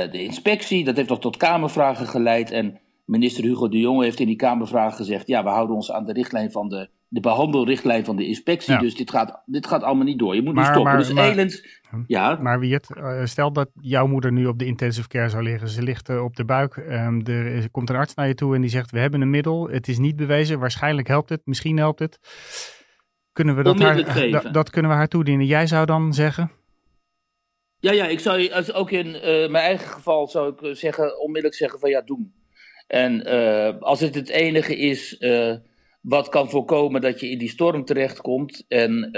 de 0.00 0.22
inspectie. 0.22 0.84
Dat 0.84 0.96
heeft 0.96 1.08
nog 1.08 1.20
tot 1.20 1.36
Kamervragen 1.36 2.06
geleid. 2.06 2.50
En 2.50 2.80
minister 3.04 3.44
Hugo 3.44 3.68
de 3.68 3.78
Jonge 3.78 4.04
heeft 4.04 4.20
in 4.20 4.26
die 4.26 4.36
Kamervragen 4.36 4.96
gezegd: 4.96 5.26
ja, 5.26 5.42
we 5.42 5.48
houden 5.48 5.76
ons 5.76 5.92
aan 5.92 6.04
de 6.04 6.12
richtlijn 6.12 6.52
van 6.52 6.68
de. 6.68 6.88
De 7.12 7.20
behandelrichtlijn 7.20 8.04
van 8.04 8.16
de 8.16 8.26
inspectie. 8.26 8.72
Ja. 8.72 8.80
Dus 8.80 8.94
dit 8.96 9.10
gaat, 9.10 9.42
dit 9.46 9.66
gaat 9.66 9.82
allemaal 9.82 10.04
niet 10.04 10.18
door. 10.18 10.34
Je 10.34 10.42
moet 10.42 10.54
maar, 10.54 10.64
nu 10.64 10.70
stoppen. 10.70 10.92
Maar, 10.92 11.02
dus 11.02 11.12
maar, 11.12 11.30
Elend, 11.30 11.62
ja. 12.06 12.38
Maar 12.40 12.60
Wiert, 12.60 12.88
uh, 12.96 13.24
stel 13.24 13.52
dat 13.52 13.70
jouw 13.80 14.06
moeder 14.06 14.32
nu 14.32 14.46
op 14.46 14.58
de 14.58 14.64
intensive 14.64 15.08
care 15.08 15.28
zou 15.28 15.42
liggen. 15.42 15.68
Ze 15.68 15.82
ligt 15.82 16.08
uh, 16.08 16.24
op 16.24 16.36
de 16.36 16.44
buik. 16.44 16.76
Um, 16.76 17.26
er 17.26 17.70
komt 17.70 17.90
een 17.90 17.96
arts 17.96 18.14
naar 18.14 18.28
je 18.28 18.34
toe 18.34 18.54
en 18.54 18.60
die 18.60 18.70
zegt: 18.70 18.90
We 18.90 18.98
hebben 18.98 19.20
een 19.20 19.30
middel. 19.30 19.68
Het 19.68 19.88
is 19.88 19.98
niet 19.98 20.16
bewezen. 20.16 20.58
Waarschijnlijk 20.58 21.08
helpt 21.08 21.28
het. 21.28 21.40
Misschien 21.44 21.76
helpt 21.76 21.98
het. 21.98 22.18
Kunnen 23.32 23.56
we 23.56 23.62
dat, 23.62 23.78
haar, 23.78 24.30
dat, 24.30 24.54
dat 24.54 24.70
kunnen 24.70 24.90
we 24.90 24.96
haar 24.96 25.08
toedienen? 25.08 25.46
Jij 25.46 25.66
zou 25.66 25.86
dan 25.86 26.14
zeggen? 26.14 26.50
Ja, 27.82 27.92
ja, 27.92 28.06
ik 28.06 28.20
zou 28.20 28.50
als 28.50 28.72
ook 28.72 28.90
in 28.90 29.06
uh, 29.06 29.22
mijn 29.22 29.54
eigen 29.54 29.88
geval 29.88 30.28
zou 30.28 30.54
ik 30.54 30.76
zeggen, 30.76 31.20
onmiddellijk 31.20 31.54
zeggen 31.54 31.78
van 31.78 31.90
ja, 31.90 32.00
doen. 32.00 32.32
En 32.86 33.28
uh, 33.28 33.80
als 33.80 34.00
het 34.00 34.14
het 34.14 34.28
enige 34.28 34.76
is 34.76 35.16
uh, 35.20 35.54
wat 36.00 36.28
kan 36.28 36.50
voorkomen 36.50 37.00
dat 37.00 37.20
je 37.20 37.30
in 37.30 37.38
die 37.38 37.48
storm 37.48 37.84
terechtkomt 37.84 38.64
en 38.68 39.08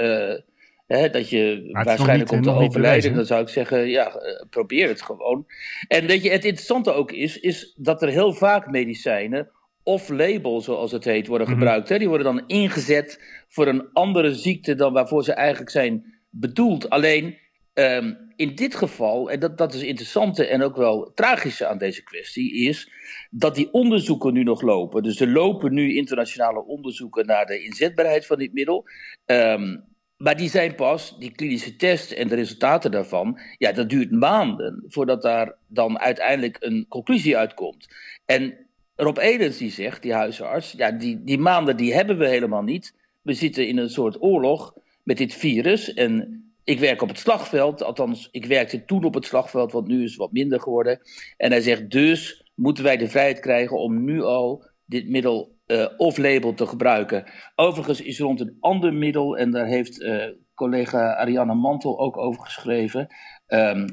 hè, 0.87 1.09
dat 1.09 1.29
je 1.29 1.69
waarschijnlijk 1.71 2.29
komt 2.29 2.43
te 2.43 2.51
overlijden, 2.51 3.15
dan 3.15 3.25
zou 3.25 3.41
ik 3.41 3.49
zeggen, 3.49 3.87
ja, 3.87 4.11
probeer 4.49 4.87
het 4.87 5.01
gewoon. 5.01 5.45
En 5.87 6.07
weet 6.07 6.23
je, 6.23 6.29
het 6.29 6.45
interessante 6.45 6.91
ook 6.91 7.11
is, 7.11 7.39
is 7.39 7.73
dat 7.77 8.01
er 8.01 8.09
heel 8.09 8.33
vaak 8.33 8.71
medicijnen 8.71 9.51
off-label, 9.83 10.61
zoals 10.61 10.91
het 10.91 11.03
heet, 11.03 11.27
worden 11.27 11.47
Mhm. 11.47 11.57
gebruikt. 11.57 11.89
Hè? 11.89 11.97
Die 11.97 12.07
worden 12.07 12.35
dan 12.35 12.43
ingezet 12.47 13.21
voor 13.47 13.67
een 13.67 13.89
andere 13.93 14.33
ziekte 14.33 14.75
dan 14.75 14.93
waarvoor 14.93 15.23
ze 15.23 15.33
eigenlijk 15.33 15.71
zijn 15.71 16.19
bedoeld. 16.29 16.89
Alleen 16.89 17.37
ehm, 17.75 18.13
in 18.35 18.55
dit 18.55 18.75
geval, 18.75 19.31
en 19.31 19.39
dat, 19.39 19.57
dat 19.57 19.73
is 19.73 19.79
het 19.79 19.89
interessante 19.89 20.47
en 20.47 20.63
ook 20.63 20.75
wel 20.75 21.11
tragische 21.13 21.67
aan 21.67 21.77
deze 21.77 22.03
kwestie, 22.03 22.53
is 22.53 22.91
dat 23.29 23.55
die 23.55 23.71
onderzoeken 23.71 24.33
nu 24.33 24.43
nog 24.43 24.61
lopen. 24.61 25.03
Dus 25.03 25.19
er 25.19 25.27
lopen 25.27 25.73
nu 25.73 25.95
internationale 25.95 26.65
onderzoeken 26.65 27.25
naar 27.25 27.45
de 27.45 27.63
inzetbaarheid 27.63 28.25
van 28.25 28.37
dit 28.37 28.53
middel. 28.53 28.85
Ehm, 29.25 29.77
maar 30.17 30.37
die 30.37 30.49
zijn 30.49 30.75
pas, 30.75 31.15
die 31.19 31.31
klinische 31.31 31.75
test 31.75 32.11
en 32.11 32.27
de 32.27 32.35
resultaten 32.35 32.91
daarvan, 32.91 33.39
ja, 33.57 33.71
dat 33.71 33.89
duurt 33.89 34.11
maanden 34.11 34.83
voordat 34.87 35.21
daar 35.21 35.55
dan 35.67 35.99
uiteindelijk 35.99 36.57
een 36.59 36.85
conclusie 36.89 37.37
uitkomt. 37.37 37.87
En 38.25 38.57
Rob 38.95 39.17
Edens 39.17 39.57
die 39.57 39.71
zegt, 39.71 40.01
die 40.01 40.13
huisarts, 40.13 40.71
ja, 40.71 40.91
die, 40.91 41.23
die 41.23 41.37
maanden 41.37 41.77
die 41.77 41.93
hebben 41.93 42.17
we 42.17 42.27
helemaal 42.27 42.63
niet. 42.63 42.93
We 43.21 43.33
zitten 43.33 43.67
in 43.67 43.77
een 43.77 43.89
soort 43.89 44.21
oorlog 44.21 44.73
met 45.03 45.17
dit 45.17 45.33
virus. 45.33 45.93
En 45.93 46.44
ik 46.65 46.79
werk 46.79 47.01
op 47.01 47.07
het 47.07 47.19
slagveld, 47.19 47.83
althans, 47.83 48.29
ik 48.31 48.45
werkte 48.45 48.85
toen 48.85 49.03
op 49.03 49.13
het 49.13 49.25
slagveld, 49.25 49.71
want 49.71 49.87
nu 49.87 50.03
is 50.03 50.09
het 50.09 50.19
wat 50.19 50.31
minder 50.31 50.59
geworden. 50.59 50.99
En 51.37 51.51
hij 51.51 51.61
zegt, 51.61 51.91
dus 51.91 52.49
moeten 52.55 52.83
wij 52.83 52.97
de 52.97 53.07
vrijheid 53.07 53.39
krijgen 53.39 53.77
om 53.77 54.03
nu 54.03 54.21
al 54.21 54.65
dit 54.85 55.09
middel 55.09 55.53
off-label 55.97 56.53
te 56.53 56.67
gebruiken. 56.67 57.31
Overigens 57.55 58.01
is 58.01 58.19
rond 58.19 58.39
een 58.39 58.57
ander 58.59 58.93
middel, 58.93 59.37
en 59.37 59.51
daar 59.51 59.65
heeft 59.65 60.05
collega 60.53 61.15
Ariane 61.15 61.53
Mantel 61.53 61.99
ook 61.99 62.17
over 62.17 62.43
geschreven. 62.43 63.07
Ehm, 63.47 63.87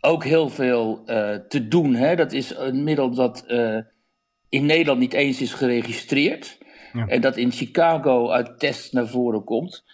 ook 0.00 0.24
heel 0.24 0.48
veel 0.48 1.04
te 1.48 1.68
doen. 1.68 1.94
Hè? 1.94 2.16
Dat 2.16 2.32
is 2.32 2.56
een 2.56 2.84
middel 2.84 3.14
dat 3.14 3.44
in 4.48 4.66
Nederland 4.66 4.98
niet 4.98 5.12
eens 5.12 5.40
is 5.40 5.52
geregistreerd. 5.52 6.58
En 7.06 7.20
dat 7.20 7.36
in 7.36 7.52
Chicago 7.52 8.30
uit 8.30 8.58
tests 8.58 8.90
naar 8.90 9.08
voren 9.08 9.44
komt. 9.44 9.84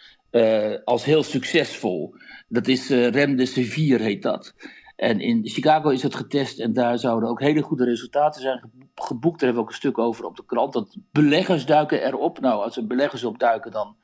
Als 0.84 1.04
heel 1.04 1.22
succesvol. 1.22 2.14
Dat 2.48 2.68
is 2.68 2.90
uh, 2.90 3.08
Remdesivir 3.08 4.00
heet 4.00 4.22
dat. 4.22 4.54
En 4.96 5.20
in 5.20 5.48
Chicago 5.48 5.88
is 5.88 6.02
het 6.02 6.14
getest 6.14 6.58
en 6.58 6.72
daar 6.72 6.98
zouden 6.98 7.28
ook 7.28 7.40
hele 7.40 7.62
goede 7.62 7.84
resultaten 7.84 8.42
zijn 8.42 8.70
geboekt. 8.94 9.40
Daar 9.40 9.48
hebben 9.48 9.54
we 9.54 9.60
ook 9.60 9.68
een 9.68 9.74
stuk 9.74 9.98
over 9.98 10.24
op 10.24 10.36
de 10.36 10.44
krant. 10.46 10.72
Dat 10.72 10.96
beleggers 11.12 11.66
duiken 11.66 12.06
erop. 12.06 12.40
Nou, 12.40 12.62
als 12.62 12.76
er 12.76 12.86
beleggers 12.86 13.24
op 13.24 13.38
duiken, 13.38 13.70
dan, 13.70 13.96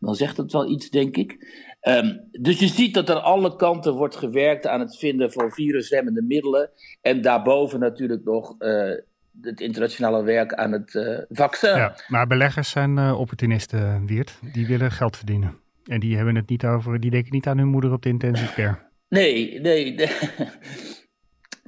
dan 0.00 0.14
zegt 0.14 0.36
dat 0.36 0.52
wel 0.52 0.70
iets, 0.70 0.90
denk 0.90 1.16
ik. 1.16 1.36
Um, 1.82 2.28
dus 2.30 2.58
je 2.58 2.66
ziet 2.66 2.94
dat 2.94 3.08
er 3.08 3.18
alle 3.20 3.56
kanten 3.56 3.94
wordt 3.94 4.16
gewerkt 4.16 4.66
aan 4.66 4.80
het 4.80 4.96
vinden 4.96 5.32
van 5.32 5.50
virusremmende 5.50 6.22
middelen. 6.22 6.70
En 7.00 7.20
daarboven 7.20 7.80
natuurlijk 7.80 8.24
nog 8.24 8.54
uh, 8.58 8.92
het 9.40 9.60
internationale 9.60 10.22
werk 10.22 10.54
aan 10.54 10.72
het 10.72 10.94
uh, 10.94 11.18
vaccin. 11.28 11.76
Ja, 11.76 11.96
maar 12.08 12.26
beleggers 12.26 12.70
zijn 12.70 12.96
uh, 12.96 13.20
opportunisten, 13.20 14.06
Wiert. 14.06 14.38
Die 14.52 14.66
willen 14.66 14.92
geld 14.92 15.16
verdienen. 15.16 15.58
En 15.84 16.00
die 16.00 16.16
hebben 16.16 16.34
het 16.34 16.48
niet 16.48 16.64
over, 16.64 17.00
die 17.00 17.10
denken 17.10 17.32
niet 17.32 17.46
aan 17.46 17.58
hun 17.58 17.66
moeder 17.66 17.92
op 17.92 18.02
de 18.02 18.08
intensive 18.08 18.54
care. 18.54 18.78
Nee, 19.08 19.60
nee. 19.60 19.94
Nee, 19.94 20.08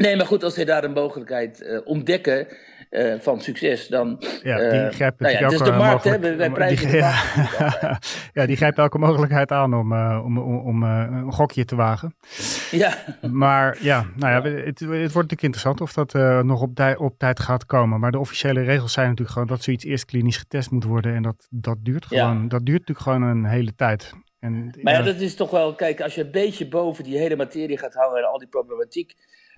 maar 0.00 0.26
goed, 0.26 0.44
als 0.44 0.54
ze 0.54 0.64
daar 0.64 0.84
een 0.84 0.92
mogelijkheid 0.92 1.60
uh, 1.60 1.80
ontdekken 1.84 2.46
uh, 2.90 3.14
van 3.18 3.40
succes, 3.40 3.88
dan... 3.88 4.16
Ja, 4.42 4.70
die 4.70 4.80
uh, 4.80 4.88
grijpen 4.88 5.26
nou 5.26 5.38
ja, 5.38 5.44
het 5.44 5.52
is 5.52 5.58
de 5.58 5.72
markt, 5.72 6.04
hè? 6.04 6.36
Wij 6.36 6.50
prijzen 6.50 6.90
die, 6.90 6.96
ja, 7.06 7.22
ja, 8.32 8.46
die 8.46 8.56
grijpen 8.56 8.82
elke 8.82 8.98
mogelijkheid 8.98 9.52
aan 9.52 9.74
om, 9.74 9.92
om, 10.24 10.38
om, 10.38 10.58
om 10.58 10.82
een 10.82 11.32
gokje 11.32 11.64
te 11.64 11.76
wagen. 11.76 12.14
Ja. 12.70 12.94
Maar 13.30 13.78
ja, 13.80 14.06
nou 14.16 14.32
ja, 14.32 14.50
het, 14.50 14.78
het 14.80 14.88
wordt 14.88 15.14
natuurlijk 15.14 15.42
interessant 15.42 15.80
of 15.80 15.92
dat 15.92 16.12
nog 16.44 16.62
op, 16.62 16.74
tij, 16.74 16.96
op 16.96 17.18
tijd 17.18 17.40
gaat 17.40 17.66
komen. 17.66 18.00
Maar 18.00 18.10
de 18.10 18.18
officiële 18.18 18.62
regels 18.62 18.92
zijn 18.92 19.08
natuurlijk 19.08 19.32
gewoon 19.32 19.48
dat 19.48 19.62
zoiets 19.62 19.84
eerst 19.84 20.04
klinisch 20.04 20.36
getest 20.36 20.70
moet 20.70 20.84
worden. 20.84 21.14
En 21.14 21.22
dat, 21.22 21.46
dat 21.50 21.76
duurt 21.80 22.06
gewoon, 22.06 22.48
dat 22.48 22.66
duurt 22.66 22.78
natuurlijk 22.78 23.06
gewoon 23.06 23.22
een 23.22 23.44
hele 23.44 23.74
tijd. 23.74 24.14
En, 24.40 24.74
maar 24.82 24.92
ja, 24.92 25.02
dat 25.02 25.20
is 25.20 25.34
toch 25.34 25.50
wel, 25.50 25.74
kijk, 25.74 26.00
als 26.00 26.14
je 26.14 26.24
een 26.24 26.30
beetje 26.30 26.68
boven 26.68 27.04
die 27.04 27.18
hele 27.18 27.36
materie 27.36 27.78
gaat 27.78 27.94
hangen 27.94 28.18
en 28.18 28.28
al 28.28 28.38
die 28.38 28.48
problematiek, 28.48 29.14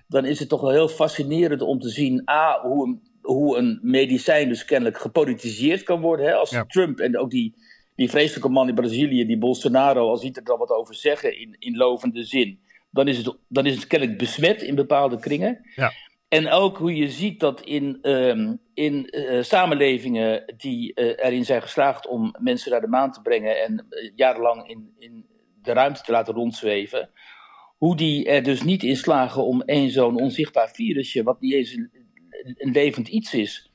dan 0.07 0.25
is 0.25 0.39
het 0.39 0.49
toch 0.49 0.61
wel 0.61 0.71
heel 0.71 0.87
fascinerend 0.87 1.61
om 1.61 1.79
te 1.79 1.89
zien, 1.89 2.29
a, 2.29 2.59
hoe 2.61 2.87
een, 2.87 3.01
hoe 3.21 3.57
een 3.57 3.79
medicijn 3.81 4.47
dus 4.47 4.65
kennelijk 4.65 4.97
gepolitiseerd 4.97 5.83
kan 5.83 6.01
worden. 6.01 6.25
Hè? 6.25 6.33
Als 6.33 6.63
Trump 6.67 6.99
en 6.99 7.17
ook 7.17 7.29
die, 7.29 7.55
die 7.95 8.09
vreselijke 8.09 8.49
man 8.49 8.67
in 8.67 8.75
Brazilië, 8.75 9.25
die 9.25 9.37
Bolsonaro, 9.37 10.09
als 10.09 10.21
hij 10.21 10.31
er 10.31 10.43
dan 10.43 10.57
wat 10.57 10.69
over 10.69 10.95
zeggen 10.95 11.39
in, 11.39 11.55
in 11.59 11.75
lovende 11.75 12.23
zin, 12.23 12.59
dan 12.91 13.07
is, 13.07 13.17
het, 13.17 13.37
dan 13.47 13.65
is 13.65 13.75
het 13.75 13.87
kennelijk 13.87 14.17
besmet 14.17 14.61
in 14.61 14.75
bepaalde 14.75 15.19
kringen. 15.19 15.59
Ja. 15.75 15.91
En 16.27 16.49
ook 16.49 16.77
hoe 16.77 16.95
je 16.95 17.09
ziet 17.09 17.39
dat 17.39 17.61
in, 17.61 17.99
um, 18.01 18.59
in 18.73 19.07
uh, 19.09 19.43
samenlevingen 19.43 20.53
die 20.57 20.91
uh, 20.95 21.05
erin 21.05 21.45
zijn 21.45 21.61
geslaagd 21.61 22.07
om 22.07 22.35
mensen 22.39 22.71
naar 22.71 22.81
de 22.81 22.87
maan 22.87 23.11
te 23.11 23.21
brengen 23.21 23.63
en 23.63 23.85
uh, 23.89 24.11
jarenlang 24.15 24.69
in, 24.69 24.93
in 24.97 25.25
de 25.61 25.73
ruimte 25.73 26.01
te 26.01 26.11
laten 26.11 26.33
rondzweven, 26.33 27.09
hoe 27.83 27.95
die 27.95 28.25
er 28.25 28.43
dus 28.43 28.63
niet 28.63 28.83
in 28.83 28.95
slagen 28.95 29.45
om 29.45 29.61
één 29.61 29.89
zo'n 29.89 30.21
onzichtbaar 30.21 30.69
virusje, 30.73 31.23
wat 31.23 31.41
niet 31.41 31.53
eens 31.53 31.73
een, 31.73 31.89
een 32.57 32.71
levend 32.71 33.07
iets 33.07 33.33
is, 33.33 33.71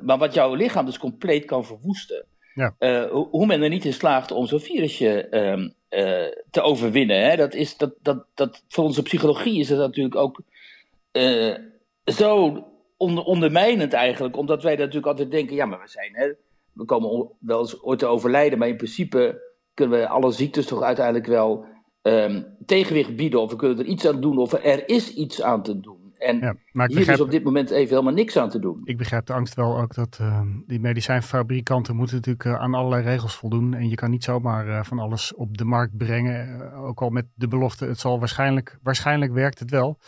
maar 0.00 0.18
wat 0.18 0.34
jouw 0.34 0.54
lichaam 0.54 0.86
dus 0.86 0.98
compleet 0.98 1.44
kan 1.44 1.64
verwoesten. 1.64 2.26
Ja. 2.54 2.74
Hoe, 3.10 3.28
hoe, 3.30 3.46
men 3.46 3.62
er 3.62 3.68
niet 3.68 3.84
in 3.84 3.92
slaagt 3.92 4.30
om 4.30 4.46
zo'n 4.46 4.60
virusje 4.60 5.28
ehm, 5.28 5.68
te 6.50 6.60
overwinnen. 6.60 7.20
Hè? 7.30 7.36
Dat 7.36 7.54
is, 7.54 7.76
dat, 7.76 7.94
dat, 8.02 8.26
dat, 8.34 8.64
voor 8.68 8.84
onze 8.84 9.02
psychologie 9.02 9.60
is 9.60 9.68
dat 9.68 9.78
natuurlijk 9.78 10.16
ook 10.16 10.40
zo 12.04 12.64
onder, 12.96 13.24
ondermijnend 13.24 13.92
eigenlijk. 13.92 14.36
Omdat 14.36 14.62
wij 14.62 14.76
natuurlijk 14.76 15.06
altijd 15.06 15.30
denken, 15.30 15.56
ja, 15.56 15.66
maar 15.66 15.80
we 15.80 15.88
zijn, 15.88 16.10
hè, 16.12 16.32
we 16.72 16.84
komen 16.84 17.30
wel 17.40 17.60
eens 17.60 17.82
ooit 17.82 17.98
te 17.98 18.06
overlijden. 18.06 18.58
Maar 18.58 18.68
in 18.68 18.76
principe 18.76 19.42
kunnen 19.74 19.98
we 19.98 20.08
alle 20.08 20.32
ziektes 20.32 20.66
toch 20.66 20.82
uiteindelijk 20.82 21.26
wel 21.26 21.76
um, 22.02 22.46
tegenwicht 22.66 23.16
bieden. 23.16 23.40
Of 23.40 23.50
we 23.50 23.56
kunnen 23.56 23.78
er 23.78 23.84
iets 23.84 24.06
aan 24.06 24.20
doen, 24.20 24.38
of 24.38 24.52
er 24.52 24.88
is 24.88 25.14
iets 25.14 25.42
aan 25.42 25.62
te 25.62 25.80
doen. 25.80 26.08
En 26.18 26.38
ja, 26.38 26.56
maar 26.72 26.88
hier 26.88 27.08
is 27.08 27.20
op 27.20 27.30
dit 27.30 27.44
moment 27.44 27.70
even 27.70 27.88
helemaal 27.88 28.12
niks 28.12 28.36
aan 28.36 28.50
te 28.50 28.58
doen. 28.58 28.80
Ik 28.84 28.96
begrijp 28.96 29.26
de 29.26 29.32
angst 29.32 29.54
wel 29.54 29.78
ook 29.78 29.94
dat 29.94 30.18
uh, 30.20 30.40
die 30.66 30.80
medicijnfabrikanten 30.80 31.96
moeten 31.96 32.16
natuurlijk 32.16 32.44
uh, 32.44 32.60
aan 32.60 32.74
allerlei 32.74 33.02
regels 33.02 33.34
voldoen. 33.34 33.74
En 33.74 33.88
je 33.88 33.94
kan 33.94 34.10
niet 34.10 34.24
zomaar 34.24 34.66
uh, 34.66 34.82
van 34.82 34.98
alles 34.98 35.34
op 35.34 35.58
de 35.58 35.64
markt 35.64 35.96
brengen. 35.96 36.72
ook 36.72 37.00
al 37.00 37.10
met 37.10 37.26
de 37.34 37.48
belofte, 37.48 37.84
het 37.84 37.98
zal 37.98 38.18
waarschijnlijk, 38.18 38.78
waarschijnlijk 38.82 39.32
werkt 39.32 39.58
het 39.58 39.70
wel. 39.70 39.98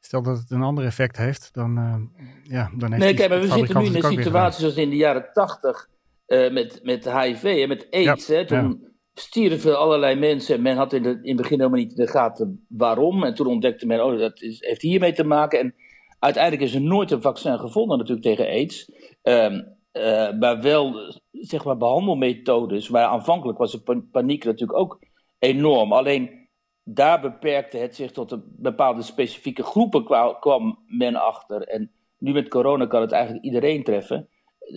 Stel 0.00 0.22
dat 0.22 0.38
het 0.38 0.50
een 0.50 0.62
ander 0.62 0.84
effect 0.84 1.16
heeft, 1.16 1.48
dan, 1.52 1.78
uh, 1.78 1.94
ja, 2.42 2.70
dan 2.76 2.92
heeft 2.92 3.04
Nee, 3.04 3.14
kijk, 3.14 3.28
maar 3.28 3.40
we 3.40 3.46
zitten 3.46 3.78
nu 3.78 3.86
in 3.86 3.94
een 3.94 4.02
situatie 4.02 4.60
zoals 4.60 4.76
in 4.76 4.90
de 4.90 4.96
jaren 4.96 5.28
tachtig 5.32 5.88
met, 6.26 6.80
met 6.82 7.12
HIV 7.12 7.44
en 7.44 7.68
met 7.68 7.86
AIDS. 7.90 8.26
Ja, 8.26 8.34
hè, 8.34 8.46
toen. 8.46 8.85
Stierven 9.18 9.78
allerlei 9.78 10.14
mensen 10.14 10.54
en 10.54 10.62
men 10.62 10.76
had 10.76 10.92
in, 10.92 11.02
de, 11.02 11.08
in 11.08 11.28
het 11.28 11.36
begin 11.36 11.58
helemaal 11.58 11.80
niet 11.80 11.90
in 11.90 12.04
de 12.04 12.10
gaten 12.10 12.66
waarom. 12.68 13.24
En 13.24 13.34
toen 13.34 13.46
ontdekte 13.46 13.86
men, 13.86 14.04
oh, 14.04 14.18
dat 14.18 14.42
is, 14.42 14.60
heeft 14.60 14.82
hiermee 14.82 15.12
te 15.12 15.24
maken. 15.24 15.58
En 15.58 15.74
uiteindelijk 16.18 16.62
is 16.62 16.74
er 16.74 16.80
nooit 16.80 17.10
een 17.10 17.22
vaccin 17.22 17.58
gevonden 17.58 17.98
natuurlijk 17.98 18.26
tegen 18.26 18.46
AIDS. 18.46 18.90
Um, 19.22 19.74
uh, 19.92 20.32
maar 20.38 20.60
wel, 20.60 21.14
zeg 21.32 21.64
maar, 21.64 21.76
behandelmethodes. 21.76 22.88
Maar 22.88 23.04
aanvankelijk 23.04 23.58
was 23.58 23.72
de 23.72 24.02
paniek 24.12 24.44
natuurlijk 24.44 24.78
ook 24.78 24.98
enorm. 25.38 25.92
Alleen 25.92 26.48
daar 26.82 27.20
beperkte 27.20 27.76
het 27.76 27.94
zich 27.94 28.12
tot 28.12 28.30
een 28.32 28.42
bepaalde 28.56 29.02
specifieke 29.02 29.62
groepen 29.62 30.04
kwam 30.40 30.78
men 30.86 31.14
achter. 31.14 31.62
En 31.62 31.90
nu 32.18 32.32
met 32.32 32.48
corona 32.48 32.86
kan 32.86 33.00
het 33.00 33.12
eigenlijk 33.12 33.44
iedereen 33.44 33.84
treffen. 33.84 34.28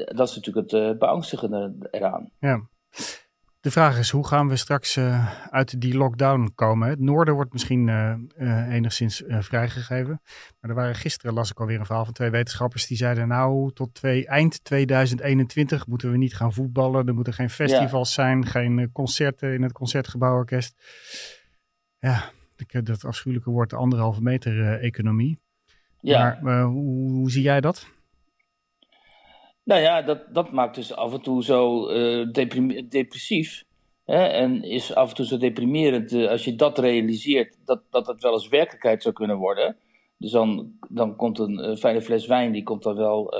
Dat 0.06 0.30
is 0.30 0.36
natuurlijk 0.36 0.72
het 0.72 0.82
uh, 0.82 0.98
beangstigende 0.98 1.88
eraan. 1.92 2.32
Ja. 2.40 2.68
De 3.62 3.72
vraag 3.72 3.98
is, 3.98 4.10
hoe 4.10 4.28
gaan 4.28 4.48
we 4.48 4.56
straks 4.56 4.98
uh, 4.98 5.36
uit 5.50 5.82
die 5.82 5.98
lockdown 5.98 6.52
komen? 6.56 6.90
Het 6.90 7.00
noorden 7.00 7.34
wordt 7.34 7.54
misschien 7.54 7.88
uh, 7.88 8.74
enigszins 8.74 9.24
vrijgegeven. 9.28 10.22
Maar 10.60 10.70
er 10.70 10.76
waren 10.76 10.96
gisteren, 10.96 11.34
las 11.34 11.52
ik 11.52 11.60
alweer 11.60 11.80
een 11.80 11.86
verhaal 11.86 12.06
van 12.06 12.14
twee 12.14 12.30
wetenschappers, 12.30 12.88
die 12.88 12.98
zeiden 12.98 13.28
nou, 13.28 13.74
tot 13.74 13.94
twee, 13.94 14.28
eind 14.28 14.64
2021 14.64 15.88
moeten 15.88 16.12
we 16.12 16.18
niet 16.18 16.36
gaan 16.36 16.54
voetballen. 16.54 17.08
Er 17.08 17.14
moeten 17.14 17.34
geen 17.34 17.50
festivals 17.50 18.16
ja. 18.16 18.24
zijn, 18.24 18.46
geen 18.46 18.90
concerten 18.92 19.54
in 19.54 19.62
het 19.62 19.72
Concertgebouworkest 19.72 20.76
ja, 22.00 22.32
dat 22.84 23.06
afschuwelijke 23.06 23.50
woord 23.50 23.70
de 23.70 23.76
anderhalve 23.76 24.22
meter 24.22 24.80
economie. 24.80 25.40
Ja. 26.00 26.40
Maar 26.42 26.64
hoe, 26.64 27.12
hoe, 27.12 27.32
zie 27.32 27.42
jij 27.42 27.62
dat? 27.62 27.88
Nou 29.70 29.82
ja, 29.82 30.02
dat, 30.02 30.34
dat 30.34 30.52
maakt 30.52 30.76
dus 30.76 30.96
af 30.96 31.14
en 31.14 31.22
toe 31.22 31.44
zo 31.44 31.90
uh, 31.92 32.32
depressief. 32.90 33.64
Hè? 34.06 34.24
En 34.24 34.64
is 34.64 34.96
af 34.96 35.10
en 35.10 35.16
toe 35.16 35.26
zo 35.26 35.38
deprimerend 35.38 36.14
als 36.14 36.46
je 36.46 36.56
dat 36.56 36.78
realiseert, 36.80 37.58
dat, 37.66 37.82
dat 37.90 38.08
het 38.08 38.22
wel 38.22 38.34
eens 38.34 38.48
werkelijkheid 38.48 39.02
zou 39.02 39.14
kunnen 39.14 39.38
worden. 39.38 39.76
Dus 40.18 40.32
dan, 40.32 40.72
dan 40.88 41.16
komt 41.16 41.40
een 41.40 41.78
fijne 41.78 42.02
fles 42.02 42.28
wijn, 42.28 42.52
die 42.52 42.64
komt 42.64 42.84
dan 42.84 42.96
wel, 42.96 43.34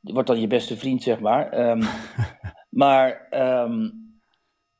wordt 0.00 0.28
dan 0.28 0.40
je 0.40 0.46
beste 0.46 0.76
vriend, 0.76 1.02
zeg 1.02 1.20
maar. 1.20 1.70
Um, 1.70 1.82
maar 2.82 3.28
um, 3.64 3.92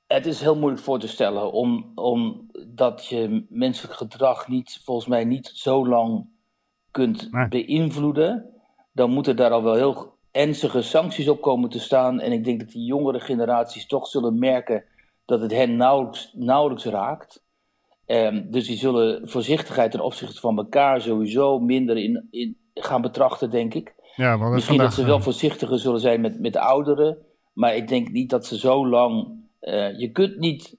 het 0.07 0.27
is 0.27 0.41
heel 0.41 0.57
moeilijk 0.57 0.83
voor 0.83 0.99
te 0.99 1.09
stellen, 1.09 1.53
om, 1.53 1.93
omdat 1.95 3.07
je 3.07 3.47
menselijk 3.49 3.95
gedrag 3.95 4.49
niet, 4.49 4.81
volgens 4.85 5.07
mij 5.07 5.25
niet 5.25 5.51
zo 5.55 5.89
lang 5.89 6.29
kunt 6.91 7.31
beïnvloeden. 7.49 8.51
Dan 8.93 9.11
moeten 9.11 9.37
daar 9.37 9.51
al 9.51 9.63
wel 9.63 9.75
heel 9.75 10.16
ernstige 10.37 10.83
sancties 10.83 11.29
op 11.29 11.41
komen 11.41 11.71
te 11.71 11.81
staan. 11.81 12.21
En 12.21 12.33
ik 12.33 12.45
denk 12.45 12.61
dat 12.61 12.71
die 12.71 12.85
jongere 12.85 13.21
generaties 13.21 13.87
toch 13.87 14.07
zullen 14.07 14.39
merken 14.39 14.85
dat 15.25 15.41
het 15.41 15.53
hen 15.53 15.77
nauwelijks, 15.77 16.31
nauwelijks 16.35 16.85
raakt. 16.85 17.45
Um, 18.07 18.51
dus 18.51 18.67
die 18.67 18.77
zullen 18.77 19.29
voorzichtigheid 19.29 19.91
ten 19.91 20.01
opzichte 20.01 20.41
van 20.41 20.57
elkaar 20.57 21.01
sowieso 21.01 21.59
minder 21.59 21.97
in, 21.97 22.27
in 22.31 22.57
gaan 22.75 23.03
betrachten, 23.03 23.51
denk 23.51 23.75
ik. 23.75 23.95
Ja, 24.17 24.37
Misschien 24.37 24.79
dat 24.79 24.95
ze 24.95 25.05
wel 25.05 25.21
voorzichtiger 25.21 25.79
zullen 25.79 26.01
zijn 26.01 26.21
met, 26.21 26.41
met 26.41 26.57
ouderen. 26.57 27.19
Maar 27.53 27.77
ik 27.77 27.89
denk 27.89 28.09
niet 28.09 28.31
dat 28.31 28.47
ze 28.47 28.59
zo 28.59 28.89
lang 28.89 29.29
uh, 29.61 29.99
je 29.99 30.11
kunt 30.11 30.39
niet. 30.39 30.77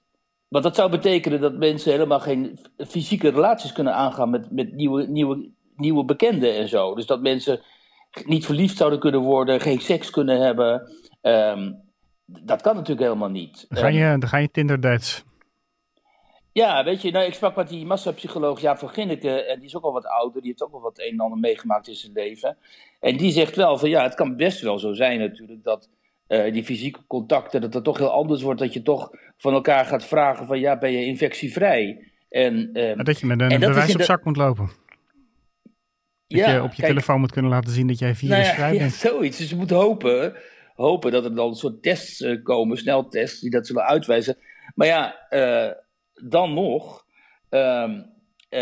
Want 0.48 0.64
dat 0.64 0.76
zou 0.76 0.90
betekenen 0.90 1.40
dat 1.40 1.56
mensen 1.56 1.92
helemaal 1.92 2.20
geen 2.20 2.58
fysieke 2.76 3.28
relaties 3.28 3.72
kunnen 3.72 3.94
aangaan 3.94 4.30
met, 4.30 4.50
met 4.50 4.72
nieuwe, 4.72 5.06
nieuwe, 5.06 5.50
nieuwe 5.76 6.04
bekenden 6.04 6.54
en 6.54 6.68
zo. 6.68 6.94
Dus 6.94 7.06
dat 7.06 7.20
mensen 7.20 7.60
niet 8.24 8.46
verliefd 8.46 8.76
zouden 8.76 8.98
kunnen 8.98 9.20
worden, 9.20 9.60
geen 9.60 9.80
seks 9.80 10.10
kunnen 10.10 10.40
hebben. 10.40 10.92
Um, 11.22 11.86
dat 12.26 12.62
kan 12.62 12.74
natuurlijk 12.74 13.06
helemaal 13.06 13.30
niet. 13.30 13.66
Dan 13.68 13.78
ga 13.78 13.88
je, 13.88 14.18
dan 14.18 14.28
ga 14.28 14.36
je 14.36 14.50
Tinder 14.50 14.80
dates. 14.80 15.24
Ja, 16.52 16.84
weet 16.84 17.02
je, 17.02 17.10
nou, 17.10 17.26
ik 17.26 17.34
sprak 17.34 17.56
met 17.56 17.68
die 17.68 17.86
massapsycholoog 17.86 18.60
Jaap 18.60 18.78
van 18.78 18.88
Ginneke, 18.88 19.44
en 19.44 19.58
die 19.58 19.68
is 19.68 19.76
ook 19.76 19.84
al 19.84 19.92
wat 19.92 20.06
ouder, 20.06 20.40
die 20.40 20.50
heeft 20.50 20.62
ook 20.62 20.72
al 20.72 20.80
wat 20.80 20.98
een 20.98 21.12
en 21.12 21.20
ander 21.20 21.38
meegemaakt 21.38 21.88
in 21.88 21.94
zijn 21.94 22.12
leven. 22.12 22.56
En 23.00 23.16
die 23.16 23.32
zegt 23.32 23.56
wel 23.56 23.78
van 23.78 23.88
ja, 23.88 24.02
het 24.02 24.14
kan 24.14 24.36
best 24.36 24.60
wel 24.60 24.78
zo 24.78 24.92
zijn 24.92 25.18
natuurlijk 25.18 25.64
dat 25.64 25.88
uh, 26.28 26.52
die 26.52 26.64
fysieke 26.64 27.06
contacten, 27.06 27.60
dat 27.60 27.74
het 27.74 27.84
toch 27.84 27.98
heel 27.98 28.10
anders 28.10 28.42
wordt, 28.42 28.60
dat 28.60 28.72
je 28.72 28.82
toch 28.82 29.10
van 29.36 29.52
elkaar 29.52 29.84
gaat 29.84 30.04
vragen 30.04 30.46
van 30.46 30.60
ja, 30.60 30.78
ben 30.78 30.92
je 30.92 31.04
infectievrij? 31.04 32.12
En, 32.28 32.54
um, 32.82 33.04
dat 33.04 33.20
je 33.20 33.26
met 33.26 33.40
een 33.40 33.60
bewijs 33.60 33.94
op 33.94 34.02
zak 34.02 34.24
moet 34.24 34.36
lopen. 34.36 34.70
Dat 36.28 36.38
ja, 36.38 36.54
je 36.54 36.62
op 36.62 36.72
je 36.72 36.82
telefoon 36.82 37.20
moet 37.20 37.32
kunnen 37.32 37.50
laten 37.50 37.72
zien 37.72 37.86
dat 37.86 37.98
jij 37.98 38.14
virusvrij 38.14 38.58
nou 38.58 38.72
ja, 38.72 38.78
bent. 38.88 39.00
Ja, 39.00 39.08
zoiets. 39.08 39.38
Dus 39.38 39.50
je 39.50 39.56
moet 39.56 39.70
hopen, 39.70 40.34
hopen 40.74 41.12
dat 41.12 41.24
er 41.24 41.34
dan 41.34 41.48
een 41.48 41.54
soort 41.54 41.82
tests 41.82 42.20
uh, 42.20 42.42
komen, 42.42 42.76
sneltests, 42.76 43.40
die 43.40 43.50
dat 43.50 43.66
zullen 43.66 43.84
uitwijzen. 43.84 44.36
Maar 44.74 44.86
ja, 44.86 45.26
uh, 45.30 45.72
dan 46.28 46.54
nog. 46.54 47.04
Um, 47.50 48.16
uh, 48.50 48.60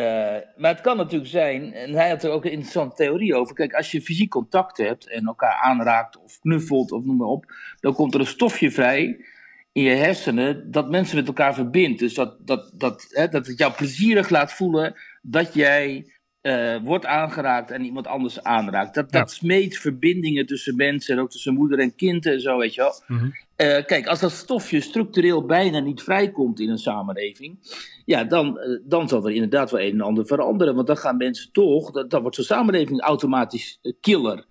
maar 0.56 0.70
het 0.70 0.80
kan 0.80 0.96
natuurlijk 0.96 1.30
zijn, 1.30 1.72
en 1.72 1.92
hij 1.92 2.08
had 2.08 2.24
er 2.24 2.30
ook 2.30 2.44
een 2.44 2.50
interessante 2.50 2.96
theorie 2.96 3.34
over. 3.34 3.54
Kijk, 3.54 3.74
als 3.74 3.90
je 3.90 4.02
fysiek 4.02 4.30
contact 4.30 4.76
hebt 4.76 5.08
en 5.08 5.26
elkaar 5.26 5.60
aanraakt 5.62 6.18
of 6.18 6.38
knuffelt 6.38 6.92
of 6.92 7.04
noem 7.04 7.16
maar 7.16 7.28
op, 7.28 7.52
dan 7.80 7.94
komt 7.94 8.14
er 8.14 8.20
een 8.20 8.26
stofje 8.26 8.70
vrij 8.70 9.24
in 9.72 9.82
je 9.82 9.94
hersenen 9.94 10.70
dat 10.70 10.90
mensen 10.90 11.16
met 11.16 11.26
elkaar 11.26 11.54
verbindt. 11.54 11.98
Dus 11.98 12.14
dat, 12.14 12.46
dat, 12.46 12.70
dat, 12.74 13.06
hè, 13.08 13.28
dat 13.28 13.46
het 13.46 13.58
jou 13.58 13.72
plezierig 13.72 14.28
laat 14.28 14.52
voelen 14.52 14.94
dat 15.22 15.54
jij 15.54 16.12
uh, 16.46 16.76
wordt 16.82 17.06
aangeraakt 17.06 17.70
en 17.70 17.84
iemand 17.84 18.06
anders 18.06 18.42
aanraakt. 18.42 18.94
Dat, 18.94 19.12
dat 19.12 19.30
smeet 19.30 19.78
verbindingen 19.78 20.46
tussen 20.46 20.76
mensen 20.76 21.16
en 21.16 21.22
ook 21.22 21.30
tussen 21.30 21.54
moeder 21.54 21.78
en 21.78 21.94
kind 21.94 22.26
en 22.26 22.40
zo, 22.40 22.58
weet 22.58 22.74
je 22.74 22.80
wel. 22.80 23.02
Mm 23.06 23.32
kijk, 23.86 24.06
als 24.06 24.20
dat 24.20 24.30
stofje 24.30 24.80
structureel 24.80 25.46
bijna 25.46 25.78
niet 25.78 26.02
vrijkomt 26.02 26.60
in 26.60 26.70
een 26.70 26.78
samenleving, 26.78 27.58
ja, 28.04 28.24
dan, 28.24 28.58
uh, 28.58 28.78
dan 28.84 29.08
zal 29.08 29.26
er 29.26 29.32
inderdaad 29.32 29.70
wel 29.70 29.80
een 29.80 29.92
en 29.92 30.00
ander 30.00 30.26
veranderen. 30.26 30.74
Want 30.74 30.86
dan 30.86 30.96
gaan 30.96 31.16
mensen 31.16 31.52
toch, 31.52 31.90
dan, 31.90 32.08
dan 32.08 32.20
wordt 32.20 32.36
zo'n 32.36 32.44
samenleving 32.44 33.00
automatisch 33.00 33.80
killer. 34.00 34.44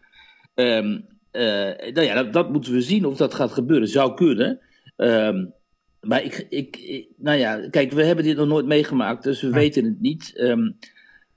Um, 0.55 1.05
nou 1.31 2.01
ja, 2.01 2.13
dat, 2.13 2.34
dat, 2.34 2.51
moeten 2.51 2.73
we 2.73 2.81
zien 2.81 3.05
of 3.05 3.17
dat 3.17 3.34
gaat 3.34 3.51
gebeuren. 3.51 3.88
Zou 3.88 4.13
kunnen. 4.13 4.60
Um, 4.97 5.53
maar 6.01 6.23
ik, 6.23 6.45
ik, 6.49 7.08
nou 7.17 7.38
ja, 7.38 7.69
kijk, 7.69 7.91
we 7.91 8.03
hebben 8.03 8.23
dit 8.23 8.38
nog 8.38 8.47
nooit 8.47 8.65
meegemaakt, 8.65 9.23
dus 9.23 9.41
we 9.41 9.49
weten 9.49 9.86
het 9.86 10.01
niet. 10.01 10.34
Um, 10.38 10.77